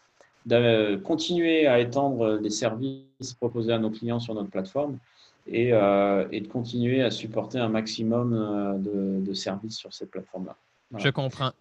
[0.47, 4.99] de continuer à étendre les services proposés à nos clients sur notre plateforme
[5.47, 10.11] et, euh, et de continuer à supporter un maximum euh, de, de services sur cette
[10.11, 10.57] plateforme-là.
[10.97, 11.53] Je comprends.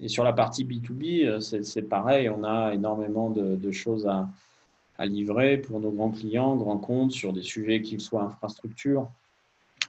[0.00, 4.28] Et sur la partie B2B, euh, c'est pareil, on a énormément de, de choses à,
[4.98, 9.08] à, livrer pour nos grands clients, grands comptes, sur des sujets qu'ils soient infrastructure,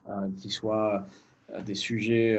[0.08, 1.06] euh, qu'ils soient
[1.64, 2.38] des sujets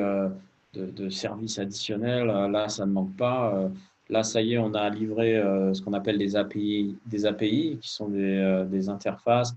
[0.74, 2.28] de, de, services additionnels.
[2.28, 3.70] Là, ça ne manque pas.
[4.10, 5.42] Là, ça y est, on a livré
[5.74, 9.56] ce qu'on appelle des API, des API, qui sont des, interfaces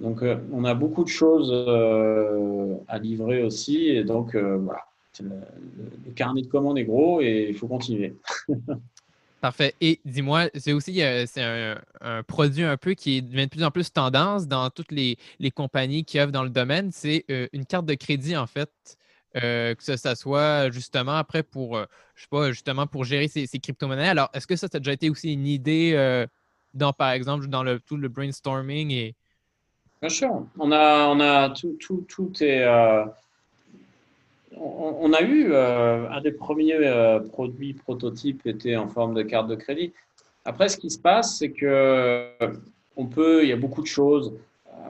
[0.00, 3.88] donc, euh, on a beaucoup de choses euh, à livrer aussi.
[3.88, 4.84] Et donc, euh, voilà,
[5.20, 8.16] le, carnet de commandes est gros et il faut continuer.
[9.40, 9.74] Parfait.
[9.80, 13.92] Et dis-moi, c'est aussi c'est un, produit un peu qui devient de plus en plus
[13.92, 15.16] tendance dans toutes les,
[15.54, 16.90] compagnies qui œuvrent dans le domaine.
[16.92, 18.70] C'est une carte de crédit, en fait.
[19.34, 21.78] que ça, soit justement après pour,
[22.16, 24.08] je sais pas, justement pour gérer ces, crypto-monnaies.
[24.08, 26.26] Alors, est-ce que ça, ça a déjà été aussi une idée
[26.74, 29.14] dans, par exemple, dans le, tout le brainstorming et,
[30.00, 32.64] Bien sûr, on a, on a tout, tout, tout est.
[34.52, 39.22] Euh, on, a eu euh, un des premiers euh, produits prototypes était en forme de
[39.22, 39.92] carte de crédit.
[40.44, 42.28] Après, ce qui se passe, c'est que
[42.96, 44.34] on peut, il y a beaucoup de choses.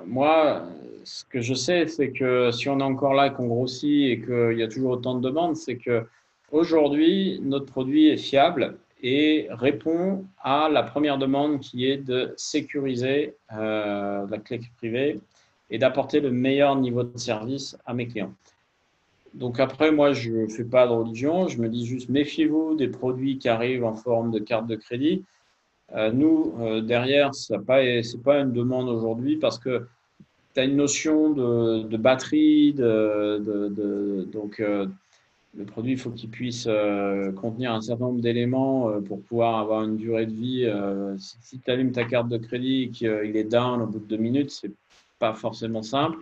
[0.07, 0.63] moi,
[1.05, 4.59] ce que je sais, c'est que si on est encore là, qu'on grossit et qu'il
[4.59, 6.05] y a toujours autant de demandes, c'est que
[6.53, 13.37] aujourd'hui, notre produit est fiable et répond à la première demande qui est de sécuriser
[13.53, 15.21] euh, la clé privée
[15.71, 18.33] et d'apporter le meilleur niveau de service à mes clients.
[19.35, 22.89] Donc après, moi, je ne fais pas de religion, je me dis juste méfiez-vous des
[22.89, 25.25] produits qui arrivent en forme de carte de crédit.
[25.95, 29.87] Euh, nous, euh, derrière, ce n'est pas, une demande aujourd'hui parce que
[30.55, 34.61] tu as une notion de, batterie, de, donc
[35.59, 39.59] le produit, il faut qu'il puisse euh, contenir un certain nombre d'éléments euh, pour pouvoir
[39.59, 40.65] avoir une durée de vie.
[40.65, 44.05] Euh, si, tu allumes ta carte de crédit et qu'il est down au bout de
[44.05, 44.73] deux minutes, c'est
[45.19, 46.19] pas forcément simple.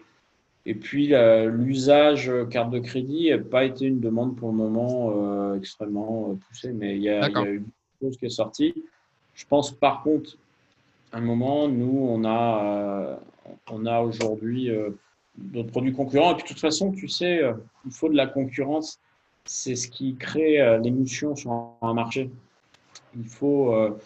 [0.66, 1.12] Et puis,
[1.46, 6.96] l'usage carte de crédit n'a pas été une demande pour le moment extrêmement poussée, mais
[6.96, 8.84] il y, a, il y, a, eu quelque chose qui est sorti.
[9.34, 10.36] Je pense par contre,
[11.12, 13.20] à un moment, nous, on a,
[13.70, 14.70] on a aujourd'hui
[15.38, 16.32] d'autres produits concurrents.
[16.32, 17.42] Et puis, de toute façon, tu sais,
[17.84, 18.98] il faut de la concurrence
[19.46, 22.30] c'est ce qui crée euh, l'émulsion sur un marché.
[23.16, 23.96] Il faut, euh,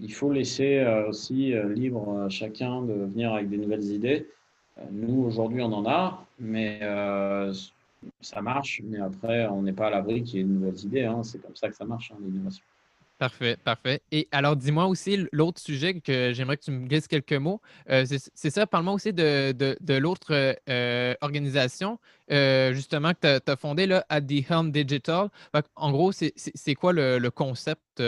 [0.00, 4.28] il faut laisser euh, aussi libre chacun de venir avec des nouvelles idées.
[4.90, 6.80] Nous, aujourd'hui, on en a, mais
[8.20, 8.80] ça marche.
[8.84, 11.04] Mais après, on n'est pas à l'abri qu'il y ait de nouvelles idées.
[11.04, 11.22] Hein.
[11.22, 12.62] C'est comme ça que ça marche, hein, l'innovation.
[13.18, 14.00] Parfait, parfait.
[14.12, 17.60] Et alors, dis-moi aussi l'autre sujet que j'aimerais que tu me glisses quelques mots.
[17.90, 21.98] Euh, c'est ça, parle-moi aussi de, l'autre euh, organisation,
[22.30, 25.30] euh, justement, que tu as, fondée là, at the Helm Digital.
[25.74, 28.00] En gros, c'est quoi le, concept?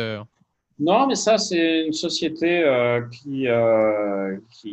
[0.80, 2.64] Non, mais ça, c'est une société
[3.12, 3.46] qui,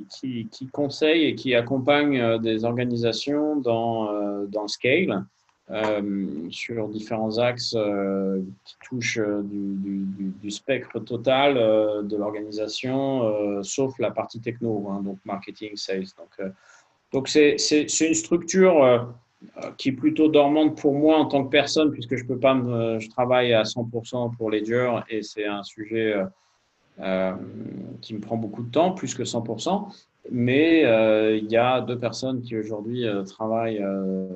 [0.10, 5.26] qui, qui, conseille et qui accompagne des organisations dans, dans Scale.
[5.70, 10.06] Euh, sur différents axes euh, qui touchent euh, du,
[10.42, 16.06] du, spectre total de l'organisation, sauf la partie techno, hein, donc marketing, sales.
[16.18, 16.50] Donc,
[17.12, 17.58] donc c'est,
[18.00, 19.14] une structure
[19.78, 22.56] qui est plutôt dormante pour moi en tant que personne, puisque je peux pas
[23.00, 26.16] je travaille à 100% pour Ledger et c'est un sujet
[28.02, 29.88] qui me prend beaucoup de temps, plus que 100%.
[30.32, 34.28] Mais euh, il y a deux personnes qui aujourd'hui euh, travaillent euh,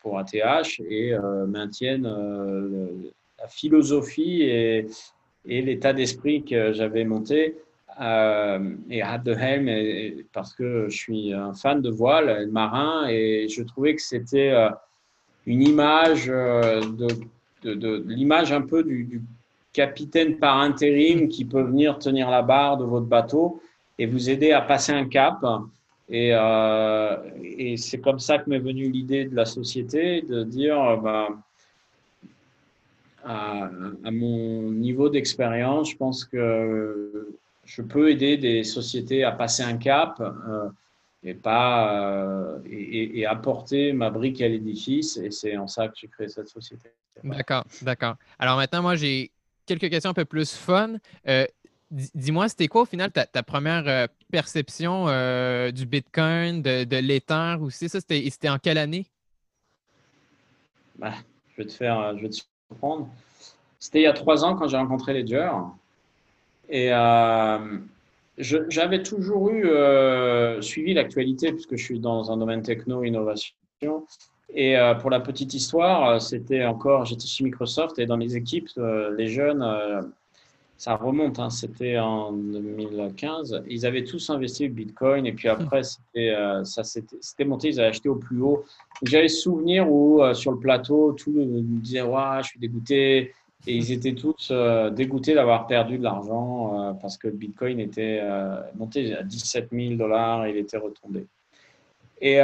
[0.00, 1.14] pour ATH et
[1.48, 2.08] maintiennent
[3.38, 4.86] la philosophie et
[5.46, 7.56] l'état d'esprit que j'avais monté.
[8.00, 13.48] Et à de Helm, parce que je suis un fan de voile, de marin, et
[13.48, 14.52] je trouvais que c'était
[15.46, 17.08] une image de,
[17.62, 19.22] de, l'image un peu du,
[19.74, 23.60] capitaine par intérim qui peut venir tenir la barre de votre bateau
[23.98, 25.44] et vous aider à passer un cap.
[26.08, 30.80] Et, euh, et c'est comme ça que m'est venue l'idée de la société, de dire,
[30.80, 31.28] euh,
[33.24, 33.70] à,
[34.04, 37.28] à, mon niveau d'expérience, je pense que
[37.64, 40.68] je peux aider des sociétés à passer un cap euh,
[41.22, 45.16] et pas euh, et, et, apporter ma brique à l'édifice.
[45.16, 46.90] Et c'est en ça que j'ai créé cette société.
[47.22, 48.16] D'accord, d'accord.
[48.38, 49.30] Alors maintenant, moi, j'ai
[49.66, 50.96] quelques questions un peu plus fun.
[51.28, 51.46] Euh,
[51.90, 55.04] Dis-moi, c'était quoi au final ta, première perception
[55.70, 57.88] du Bitcoin, de, de l'Ether aussi?
[57.88, 59.06] Ça, c'était en quelle année?
[60.98, 61.12] Bah,
[61.52, 63.08] je vais te faire, je vais te surprendre.
[63.78, 65.52] C'était il y a trois ans quand j'ai rencontré Ledger.
[66.68, 66.90] Et
[68.38, 69.66] j'avais toujours eu
[70.60, 73.54] suivi l'actualité puisque je suis dans un domaine techno-innovation.
[74.54, 78.68] Et pour la petite histoire, c'était encore, j'étais chez Microsoft et dans les équipes,
[79.16, 79.64] les jeunes,
[80.76, 83.62] ça remonte, hein, c'était en 2015.
[83.68, 86.34] Ils avaient tous investi le Bitcoin et puis après, c'était,
[86.64, 88.64] ça c'était monté, ils avaient acheté au plus haut.
[89.02, 93.32] J'avais souvenir où sur le plateau, tout le monde disait ouais, je suis dégoûté.
[93.66, 94.52] Et ils étaient tous
[94.92, 98.20] dégoûtés d'avoir perdu de l'argent parce que le Bitcoin était
[98.74, 101.26] monté à 17 000 dollars et il était retombé.
[102.20, 102.40] Et,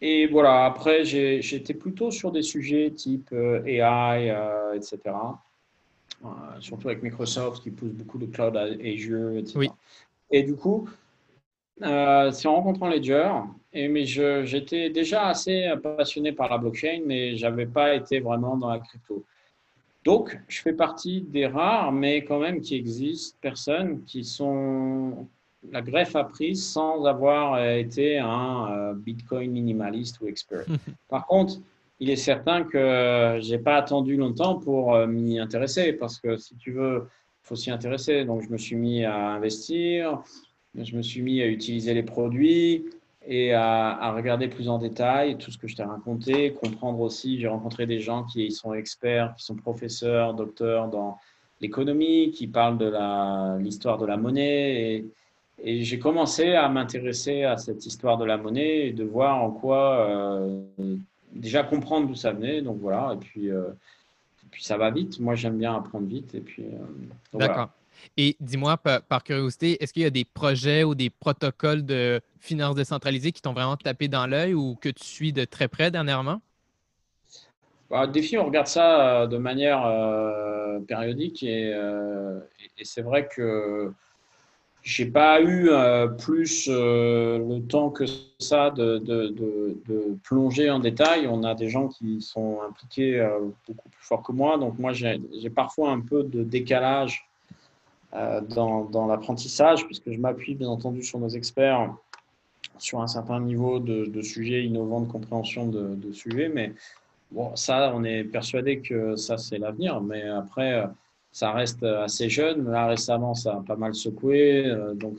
[0.00, 4.32] et voilà, après, j'étais plutôt sur des sujets type AI,
[4.76, 5.00] etc.
[6.24, 6.28] Euh,
[6.60, 9.70] surtout avec Microsoft qui pousse beaucoup de cloud Azure, etc.
[10.30, 10.88] Et du coup,
[11.82, 13.30] euh, c'est en rencontrant Ledger,
[13.72, 18.56] et, mais j'étais déjà assez passionné par la blockchain, mais je n'avais pas été vraiment
[18.56, 19.24] dans la crypto.
[20.04, 25.26] Donc, je fais partie des rares, mais quand même qui existent, personnes qui sont
[25.72, 30.66] la greffe apprise sans avoir été un euh, Bitcoin minimaliste ou expert.
[31.08, 31.54] Par contre,
[32.00, 36.56] il est certain que j'ai pas attendu longtemps pour euh, m'y intéresser parce que si
[36.56, 37.08] tu veux,
[37.44, 38.24] il faut s'y intéresser.
[38.24, 40.22] Donc, je me suis mis à investir,
[40.76, 42.84] je me suis mis à utiliser les produits
[43.26, 47.40] et à, regarder plus en détail tout ce que je t'ai raconté, comprendre aussi.
[47.40, 51.18] J'ai rencontré des gens qui sont experts, qui sont professeurs, docteurs dans
[51.60, 55.04] l'économie, qui parlent de l'histoire de la monnaie.
[55.64, 59.50] Et, j'ai commencé à m'intéresser à cette histoire de la monnaie et de voir en
[59.50, 60.60] quoi euh,
[61.32, 62.60] déjà comprendre d'où ça venait.
[62.60, 63.68] Donc voilà, et puis, euh,
[64.58, 65.20] ça va vite.
[65.20, 66.34] Moi, j'aime bien apprendre vite.
[66.34, 66.62] Euh,
[67.32, 67.70] D'accord.
[68.16, 72.74] Et dis-moi, par, curiosité, est-ce qu'il y a des projets ou des protocoles de finances
[72.74, 76.40] décentralisées qui t'ont vraiment tapé dans l'œil ou que tu suis de très près dernièrement?
[77.90, 79.82] Bah, défi, on regarde ça euh, de manière
[80.86, 81.70] périodique et,
[82.78, 83.92] et c'est vrai que
[84.84, 88.04] j'ai pas eu euh, plus euh, le temps que
[88.38, 89.02] ça de,
[90.22, 91.26] plonger en détail.
[91.26, 94.58] On a des gens qui sont impliqués euh, beaucoup plus fort que moi.
[94.58, 97.26] Donc moi, j'ai parfois un peu de décalage
[98.14, 101.92] dans, dans l'apprentissage, puisque je m'appuie bien entendu sur nos experts
[102.78, 106.48] sur un certain niveau de, sujets innovants, de compréhension de, sujets.
[106.48, 106.72] Mais
[107.32, 110.00] bon, ça, on est persuadé que ça, c'est l'avenir.
[110.00, 110.84] Mais après
[111.34, 112.70] ça reste assez jeune.
[112.70, 114.66] Là, récemment, ça a pas mal secoué.
[114.66, 115.18] Euh, donc,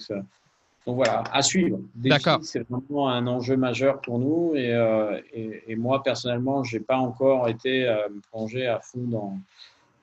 [0.88, 1.82] donc voilà, à suivre.
[1.94, 2.40] D'accord.
[2.42, 4.54] C'est vraiment un enjeu majeur pour nous.
[4.56, 9.38] Et, euh, et, moi, personnellement, je n'ai pas encore été euh, plongé à fond dans,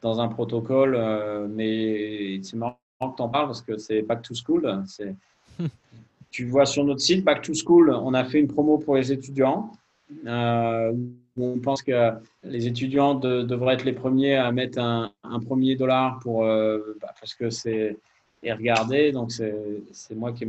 [0.03, 0.99] dans un protocole.
[1.49, 2.77] mais c'est marrant
[3.11, 4.85] que tu en parles parce que c'est Back to School.
[6.31, 9.13] tu vois sur notre site, Back to School, on a fait une promo pour les
[9.13, 9.73] étudiants.
[10.27, 10.93] Euh,
[11.37, 12.13] on pense que
[12.45, 15.13] les étudiants devraient être les premiers à mettre un,
[15.45, 17.97] premier dollar pour, euh, bah, parce que c'est
[18.43, 19.13] et regarder.
[19.13, 20.49] Donc, c'est moi qui ai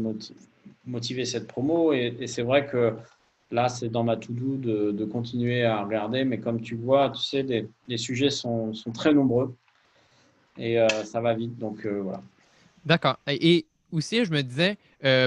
[0.86, 1.93] motivé, cette promo.
[1.93, 2.93] Et, c'est vrai que
[3.51, 6.26] là, c'est dans ma to-do de, continuer à regarder.
[6.26, 7.43] Mais comme tu vois, tu sais,
[7.88, 9.56] les, sujets sont, sont, très nombreux
[10.58, 11.58] et euh, ça va vite.
[11.58, 12.22] Donc, voilà.
[12.86, 13.18] D'accord.
[13.28, 14.78] Et aussi, je me disais,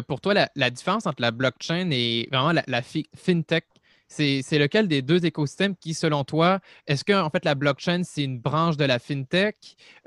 [0.06, 3.64] pour toi, la, différence entre la blockchain et vraiment la, la fintech,
[4.08, 8.24] c'est lequel des deux écosystèmes qui, selon toi, est-ce que en fait la blockchain, c'est
[8.24, 9.56] une branche de la fintech?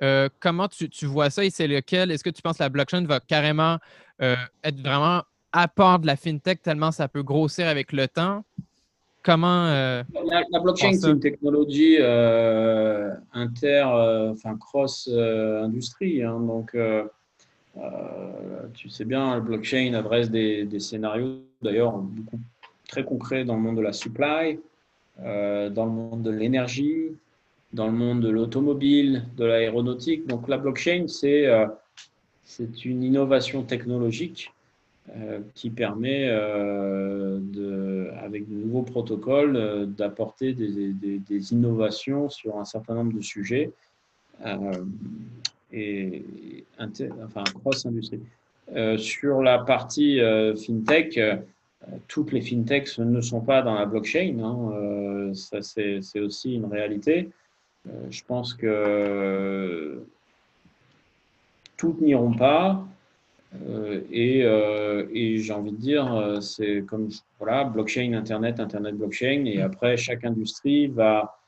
[0.02, 2.12] Euh, comment tu, vois ça et c'est lequel?
[2.12, 3.78] Est-ce que tu penses que la blockchain va carrément
[4.22, 8.44] euh, être vraiment à part de la fintech tellement ça peut grossir avec le temps?
[9.22, 9.66] Comment.
[9.68, 10.04] Euh,
[10.52, 11.98] la, blockchain, c'est une technologie
[13.34, 16.24] inter, enfin cross-industrie.
[16.24, 16.74] Hein, donc,
[18.74, 22.02] tu sais bien, la blockchain adresse des, scénarios, d'ailleurs,
[22.88, 24.60] très concret dans le monde de la supply,
[25.24, 27.16] euh, dans le monde de l'énergie,
[27.74, 30.28] dans le monde de l'automobile, de l'aéronautique.
[30.28, 31.68] Donc la blockchain, c'est euh,
[32.84, 34.52] une innovation technologique
[35.16, 43.22] euh, qui permet, avec de nouveaux protocoles, d'apporter des, innovations sur un certain nombre de
[43.22, 43.72] sujets
[45.72, 46.24] et
[46.80, 48.22] enfin cross-industrie.
[48.98, 50.20] sur la partie
[50.56, 51.20] fintech,
[52.08, 54.40] toutes les fintechs ne sont pas dans la blockchain.
[54.40, 57.30] Hein, euh, ça, c'est aussi une réalité.
[57.88, 60.04] Euh, je pense que
[61.78, 62.86] toutes n'iront pas.
[63.68, 67.10] Euh, et, et j'ai envie de dire, c'est comme
[67.40, 69.46] voilà, blockchain, Internet, Internet, blockchain.
[69.46, 71.39] Et après, chaque industrie va,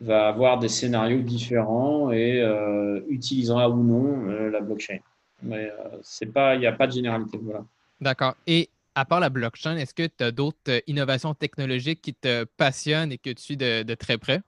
[0.00, 2.42] va avoir des scénarios différents et
[3.08, 4.98] utilisera ou non la blockchain.
[5.42, 5.70] Mais
[6.20, 7.38] il n'y a pas de généralité.
[7.42, 7.64] Voilà.
[8.00, 8.34] D'accord.
[8.46, 12.44] Et à part la blockchain, est-ce que tu as d'autres euh, innovations technologiques qui te
[12.44, 14.40] passionnent et que tu suis de, très près?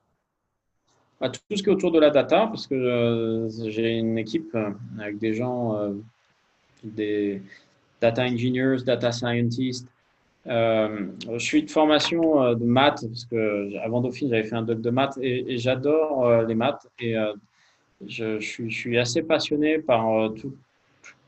[1.20, 4.54] Bah, tout ce qui est autour de la data, parce que euh, j'ai une équipe
[4.54, 5.94] euh, avec des gens,
[6.84, 7.42] des
[8.00, 9.88] data engineers, data scientists,
[10.48, 14.90] je suis de formation de maths, parce que avant Dauphine, j'avais fait un doc de
[14.90, 16.86] maths et, j'adore les maths.
[17.00, 17.16] Et
[18.06, 20.54] je, suis, assez passionné par tout,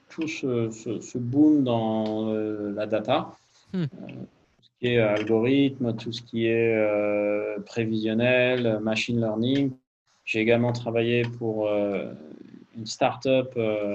[0.09, 2.33] tout ce, boom dans
[2.75, 3.35] la data.
[3.73, 3.87] Hmm
[4.79, 9.73] qui est algorithme, tout ce qui est euh, prévisionnel, machine learning.
[10.25, 12.13] J'ai également travaillé pour euh,
[12.77, 13.93] une start-up euh,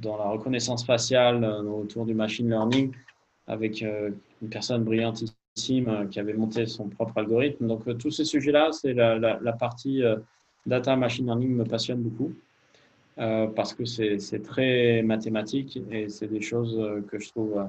[0.00, 2.92] dans la reconnaissance faciale autour du machine learning
[3.50, 7.66] avec une personne brillantissime qui avait monté son propre algorithme.
[7.66, 10.02] Donc, tous ces sujets-là, c'est la, la, partie
[10.66, 12.32] data machine learning me passionne beaucoup.
[13.16, 17.66] parce que c'est très mathématique et c'est des choses que je trouve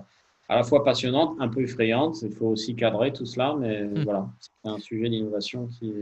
[0.51, 2.21] à la fois passionnante, un peu effrayante.
[2.23, 4.03] Il faut aussi cadrer tout cela, mais hmm.
[4.03, 5.93] voilà, c'est un sujet d'innovation qui,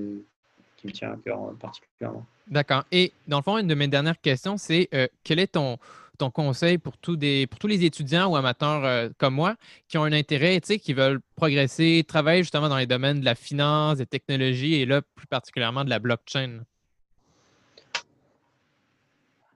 [0.76, 2.26] qui, me tient à cœur euh, particulièrement.
[2.48, 2.84] D'accord.
[2.92, 5.78] Et dans le fond, une de mes dernières questions, c'est euh, quel est ton,
[6.20, 7.48] ton conseil pour tous, les
[7.84, 9.56] étudiants ou amateurs euh, comme moi
[9.88, 13.98] qui ont un intérêt, qui veulent progresser, travailler justement dans les domaines de la finance,
[13.98, 16.62] des technologies et là, plus particulièrement de la blockchain?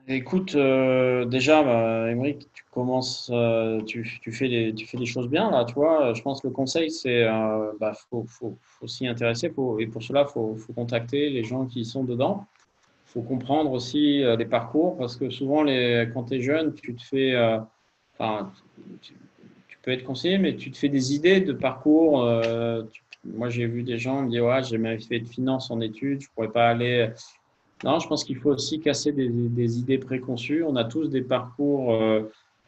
[0.08, 2.10] Écoute, déjà, bah,
[3.30, 6.14] euh, tu, fais des, tu fais des choses bien là, tu vois.
[6.14, 8.26] Je pense que le conseil, c'est euh, bah, faut,
[8.88, 12.46] s'y intéresser et pour cela, il faut, contacter les gens qui sont dedans.
[13.14, 17.04] Faut comprendre aussi euh, les parcours parce que souvent, quand tu es jeune, tu te
[17.04, 17.60] fais, euh,
[18.18, 18.52] enfin,
[19.02, 19.14] tu,
[19.84, 22.26] peux être conseillé, mais tu te fais des idées de parcours.
[23.26, 26.22] moi, j'ai vu des gens me dire, ouais, j'ai même fait de finance en études,
[26.22, 27.10] je pourrais pas aller.
[27.84, 30.64] Non, je pense qu'il faut aussi casser des, idées préconçues.
[30.64, 31.94] On a tous des parcours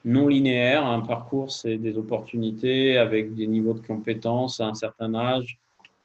[0.04, 0.86] non linéaire.
[0.86, 5.58] Un parcours, c'est des opportunités avec des niveaux de compétences à un certain âge.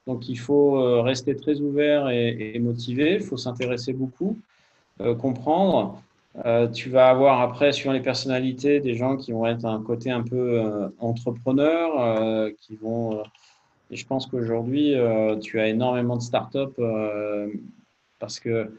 [0.06, 3.14] Donc, il faut euh, rester très ouvert et, motivé.
[3.16, 4.38] Il faut s'intéresser beaucoup,
[5.00, 6.02] euh, comprendre.
[6.46, 10.10] Euh, tu vas avoir après, suivant les personnalités, des gens qui vont être un côté
[10.10, 13.22] un peu entrepreneur, qui vont.
[13.90, 14.94] et je pense qu'aujourd'hui,
[15.42, 16.80] tu as énormément de startups
[18.18, 18.72] parce que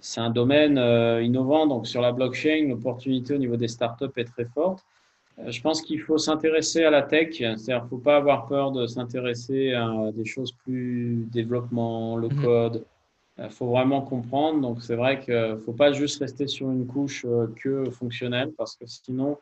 [0.00, 0.78] c'est un domaine
[1.22, 1.66] innovant.
[1.66, 4.84] Donc, sur la blockchain, l'opportunité au niveau des startups est très forte.
[5.38, 7.36] Euh, je pense qu'il faut s'intéresser à la tech.
[7.36, 12.28] C'est-à-dire qu'il ne faut pas avoir peur de s'intéresser à des choses plus développement, le
[12.28, 12.42] mhm.
[12.42, 12.84] code.
[13.38, 14.60] Il faut vraiment comprendre.
[14.60, 18.52] Donc, c'est vrai qu'il ne faut pas juste rester sur une couche euh, que fonctionnelle
[18.56, 19.38] parce que sinon,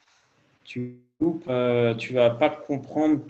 [0.65, 3.21] tu ne tu vas pas comprendre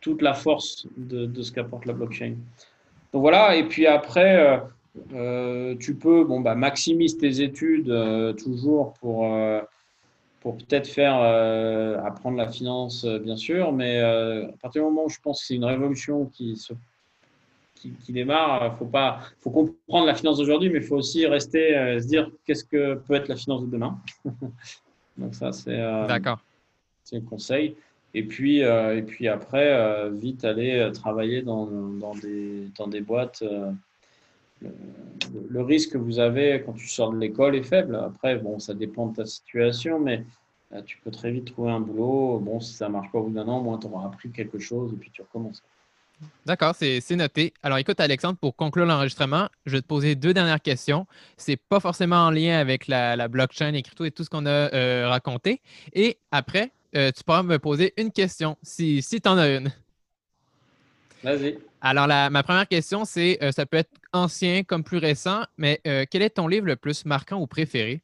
[0.00, 2.34] toute la force de, de ce qu'apporte la blockchain.
[3.12, 4.60] Donc voilà, et puis après,
[5.14, 9.60] euh, tu peux bon, bah, maximiser tes études euh, toujours pour, euh,
[10.40, 11.16] pour peut-être faire
[12.04, 15.54] apprendre la finance, bien sûr, mais à partir du moment où je pense que c'est
[15.54, 16.72] une révolution qui, se,
[17.74, 22.00] qui, démarre, il faut, pas, faut comprendre la finance d'aujourd'hui, mais il faut aussi rester,
[22.00, 23.98] se dire qu'est-ce que peut être la finance de demain.
[25.18, 25.78] Donc ça, c'est
[27.04, 27.76] c'est un conseil.
[28.14, 33.44] Et puis, et puis après, vite aller travailler dans, dans, des, dans des boîtes
[35.48, 37.94] le, risque que vous avez quand tu sors de l'école est faible.
[37.96, 40.24] Après, bon, ça dépend de ta situation, mais
[40.72, 42.38] euh, tu peux très vite trouver un boulot.
[42.38, 44.58] Bon, si ça ne marche pas au bout d'un an, moins tu auras appris quelque
[44.58, 45.62] chose et puis tu recommences.
[46.44, 47.54] D'accord, c'est noté.
[47.62, 51.06] Alors écoute, Alexandre, pour conclure l'enregistrement, je vais te poser deux dernières questions.
[51.38, 54.44] Ce n'est pas forcément en lien avec la, blockchain, les crypto et tout ce qu'on
[54.44, 55.62] a euh, raconté.
[55.94, 59.72] Et après, euh, tu pourras me poser une question si, si tu en as une.
[61.22, 61.58] Vas-y.
[61.82, 66.04] Alors, ma première question, c'est euh, ça peut être ancien comme plus récent, mais euh,
[66.10, 68.02] quel est ton livre le plus marquant ou préféré?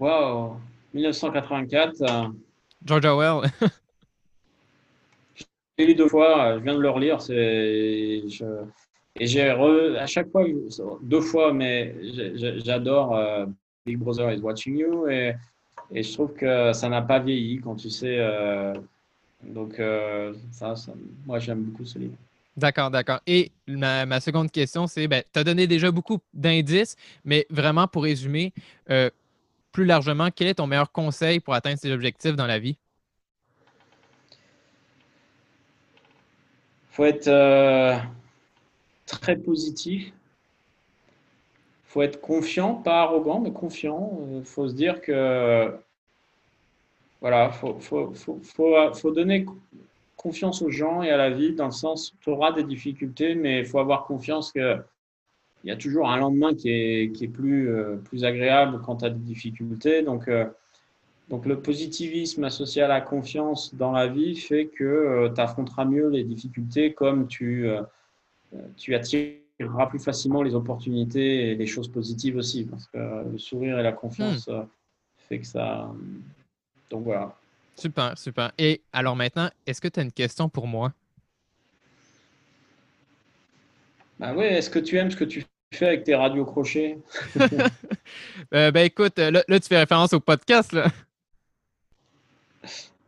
[0.00, 0.56] Wow,
[0.94, 2.02] 1984.
[2.02, 2.28] Euh,
[2.84, 3.50] George Orwell.
[5.36, 5.44] je
[5.78, 7.18] l'ai lu deux fois, je viens de le relire.
[7.30, 8.24] Et
[9.20, 10.44] j'ai à chaque fois,
[11.02, 11.94] deux fois, mais
[12.64, 13.16] j'adore
[13.86, 15.08] Big Brother is Watching You.
[15.08, 15.34] Et,
[15.92, 18.18] et, je trouve que ça n'a pas vieilli quand tu sais
[19.42, 20.74] donc, euh, ça,
[21.26, 22.14] moi, j'aime beaucoup ce livre.
[22.56, 23.20] D'accord, d'accord.
[23.26, 28.02] Et ma, seconde question, c'est, ben, tu as donné déjà beaucoup d'indices, mais vraiment pour
[28.02, 28.52] résumer,
[28.90, 29.10] euh,
[29.72, 32.76] plus largement, quel est ton meilleur conseil pour atteindre ces objectifs dans la vie?
[36.90, 37.96] Il faut être euh,
[39.06, 40.08] très positif.
[40.08, 44.18] Il faut être confiant, pas arrogant, mais confiant.
[44.34, 45.74] Il faut se dire que
[47.22, 48.12] voilà, il faut,
[48.92, 49.46] faut, donner
[50.16, 53.60] confiance aux gens et à la vie, dans le sens, tu auras des difficultés, mais
[53.60, 54.82] il faut avoir confiance qu'il
[55.62, 59.04] y a toujours un lendemain qui est, qui est plus, euh, plus agréable quand tu
[59.04, 60.02] as des difficultés.
[60.02, 60.46] Donc, euh,
[61.28, 65.84] donc, le positivisme associé à la confiance dans la vie fait que euh, tu affronteras
[65.84, 67.68] mieux les difficultés comme tu,
[68.76, 72.64] tu attireras plus facilement les opportunités et les choses positives aussi.
[72.64, 72.98] Parce que
[73.30, 74.66] le sourire et la confiance hmm.
[75.28, 75.88] fait que ça,
[76.92, 77.34] donc voilà.
[77.76, 78.52] Super, super.
[78.58, 80.92] Et alors maintenant, est-ce que tu as une question pour moi?
[84.20, 86.98] Bah oui, est-ce que tu aimes ce que tu fais avec tes radios crochets?
[88.54, 90.86] Euh, ben écoute, là, là, tu fais référence au podcast, là.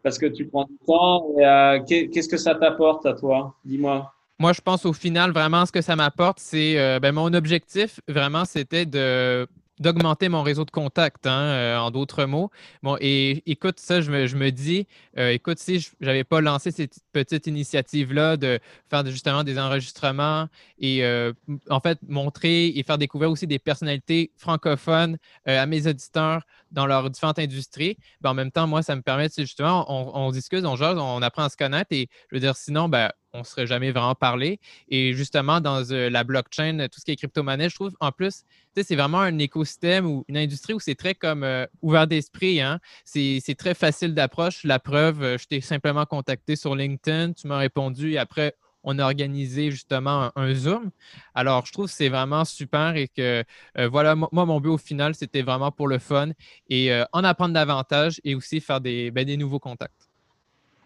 [0.03, 1.27] Parce que tu prends du temps.
[1.39, 3.55] et, euh, qu'est- Qu'est-ce que ça t'apporte à toi?
[3.65, 4.11] Dis-moi.
[4.39, 8.01] Moi, je pense au final, vraiment, ce que ça m'apporte, c'est euh, ben, mon objectif,
[8.09, 9.47] vraiment, c'était de
[9.81, 12.51] d'augmenter mon réseau de contacts, hein, euh, en d'autres mots.
[12.83, 14.87] Bon, et écoute, ça, je me, dis,
[15.19, 20.49] euh, écoute, si je n'avais pas lancé cette petite initiative-là de faire justement des enregistrements
[20.79, 21.33] et euh,
[21.71, 27.11] en fait montrer et faire découvrir aussi des personnalités francophones à mes auditeurs dans leurs
[27.11, 30.77] différentes industries, ben, en même temps, moi, ça me permet, justement, on, on discute, on
[30.77, 33.67] jase, on apprend à se connaître et je veux dire, sinon, ben, on ne serait
[33.67, 34.61] jamais vraiment parlé.
[34.89, 38.45] Et justement, dans euh, la blockchain, tout ce qui est crypto-monnaie, je trouve, en plus,
[38.77, 42.61] c'est vraiment un écosystème ou une industrie où c'est très comme euh, ouvert d'esprit.
[42.61, 42.79] Hein?
[43.05, 44.65] C'est très facile d'approche.
[44.65, 48.55] La preuve, euh, je t'ai simplement contacté sur LinkedIn, tu m'as répondu et après,
[48.85, 50.91] on a organisé justement un, Zoom.
[51.35, 53.43] Alors, je trouve que c'est vraiment super et que,
[53.89, 56.33] voilà, mo- moi, mon but au final, c'était vraiment pour le fun
[56.69, 60.11] et en apprendre davantage et aussi faire des, ben, des nouveaux contacts.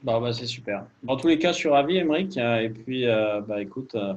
[0.03, 0.85] Bah, bah, c'est super.
[1.03, 2.37] Dans tous les cas, je suis ravi, Émeric.
[2.37, 4.15] Euh, Et puis, euh, bah, écoute, euh,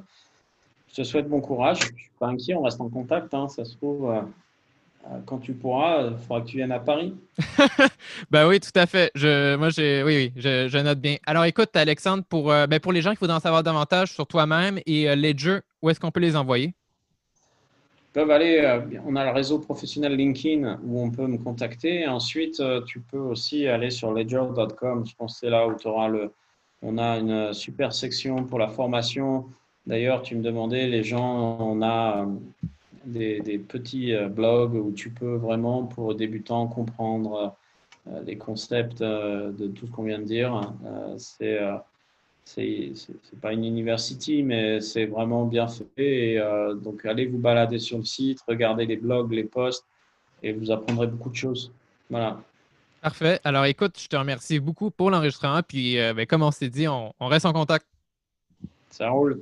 [0.89, 1.79] je te souhaite bon courage.
[1.79, 3.33] Je suis pas inquiet, on reste en contact.
[3.33, 3.47] hein.
[3.47, 4.13] Ça se trouve,
[5.25, 7.15] quand tu pourras, il faudra que tu viennes à Paris.
[8.29, 9.11] Ben oui, tout à fait.
[9.15, 11.17] Je, moi, j'ai, oui, oui, je, note bien.
[11.25, 14.79] Alors, écoute, Alexandre, pour, ben, pour les gens qui voudraient en savoir davantage sur toi-même
[14.85, 16.73] et euh, Ledger, où est-ce qu'on peut les envoyer?
[18.13, 22.05] Peuvent aller, euh, on a le réseau professionnel LinkedIn où on peut me contacter.
[22.07, 25.05] Ensuite, euh, tu peux aussi aller sur ledger.com.
[25.07, 26.31] Je pense que c'est là où tu auras le.
[26.81, 29.45] On a une super section pour la formation.
[29.85, 32.25] D'ailleurs, tu me demandais, les gens, on a euh,
[33.05, 37.55] des, des petits blogs où tu peux vraiment, pour débutants, comprendre
[38.25, 40.73] les concepts de tout ce qu'on vient de dire.
[41.17, 41.59] C'est-
[42.43, 42.93] c'est
[43.41, 45.87] pas une university, mais c'est vraiment bien fait.
[45.97, 49.85] Et, euh, donc, allez vous balader sur le site, regardez les blogs, les posts,
[50.43, 51.71] et vous apprendrez beaucoup de choses.
[52.09, 52.41] Voilà.
[53.01, 53.39] Parfait.
[53.43, 55.61] Alors, écoute, je te remercie beaucoup pour l'enregistrement.
[55.63, 57.85] Puis, euh, ben, comme on s'est dit, on, on reste en contact.
[58.89, 59.41] Ça roule.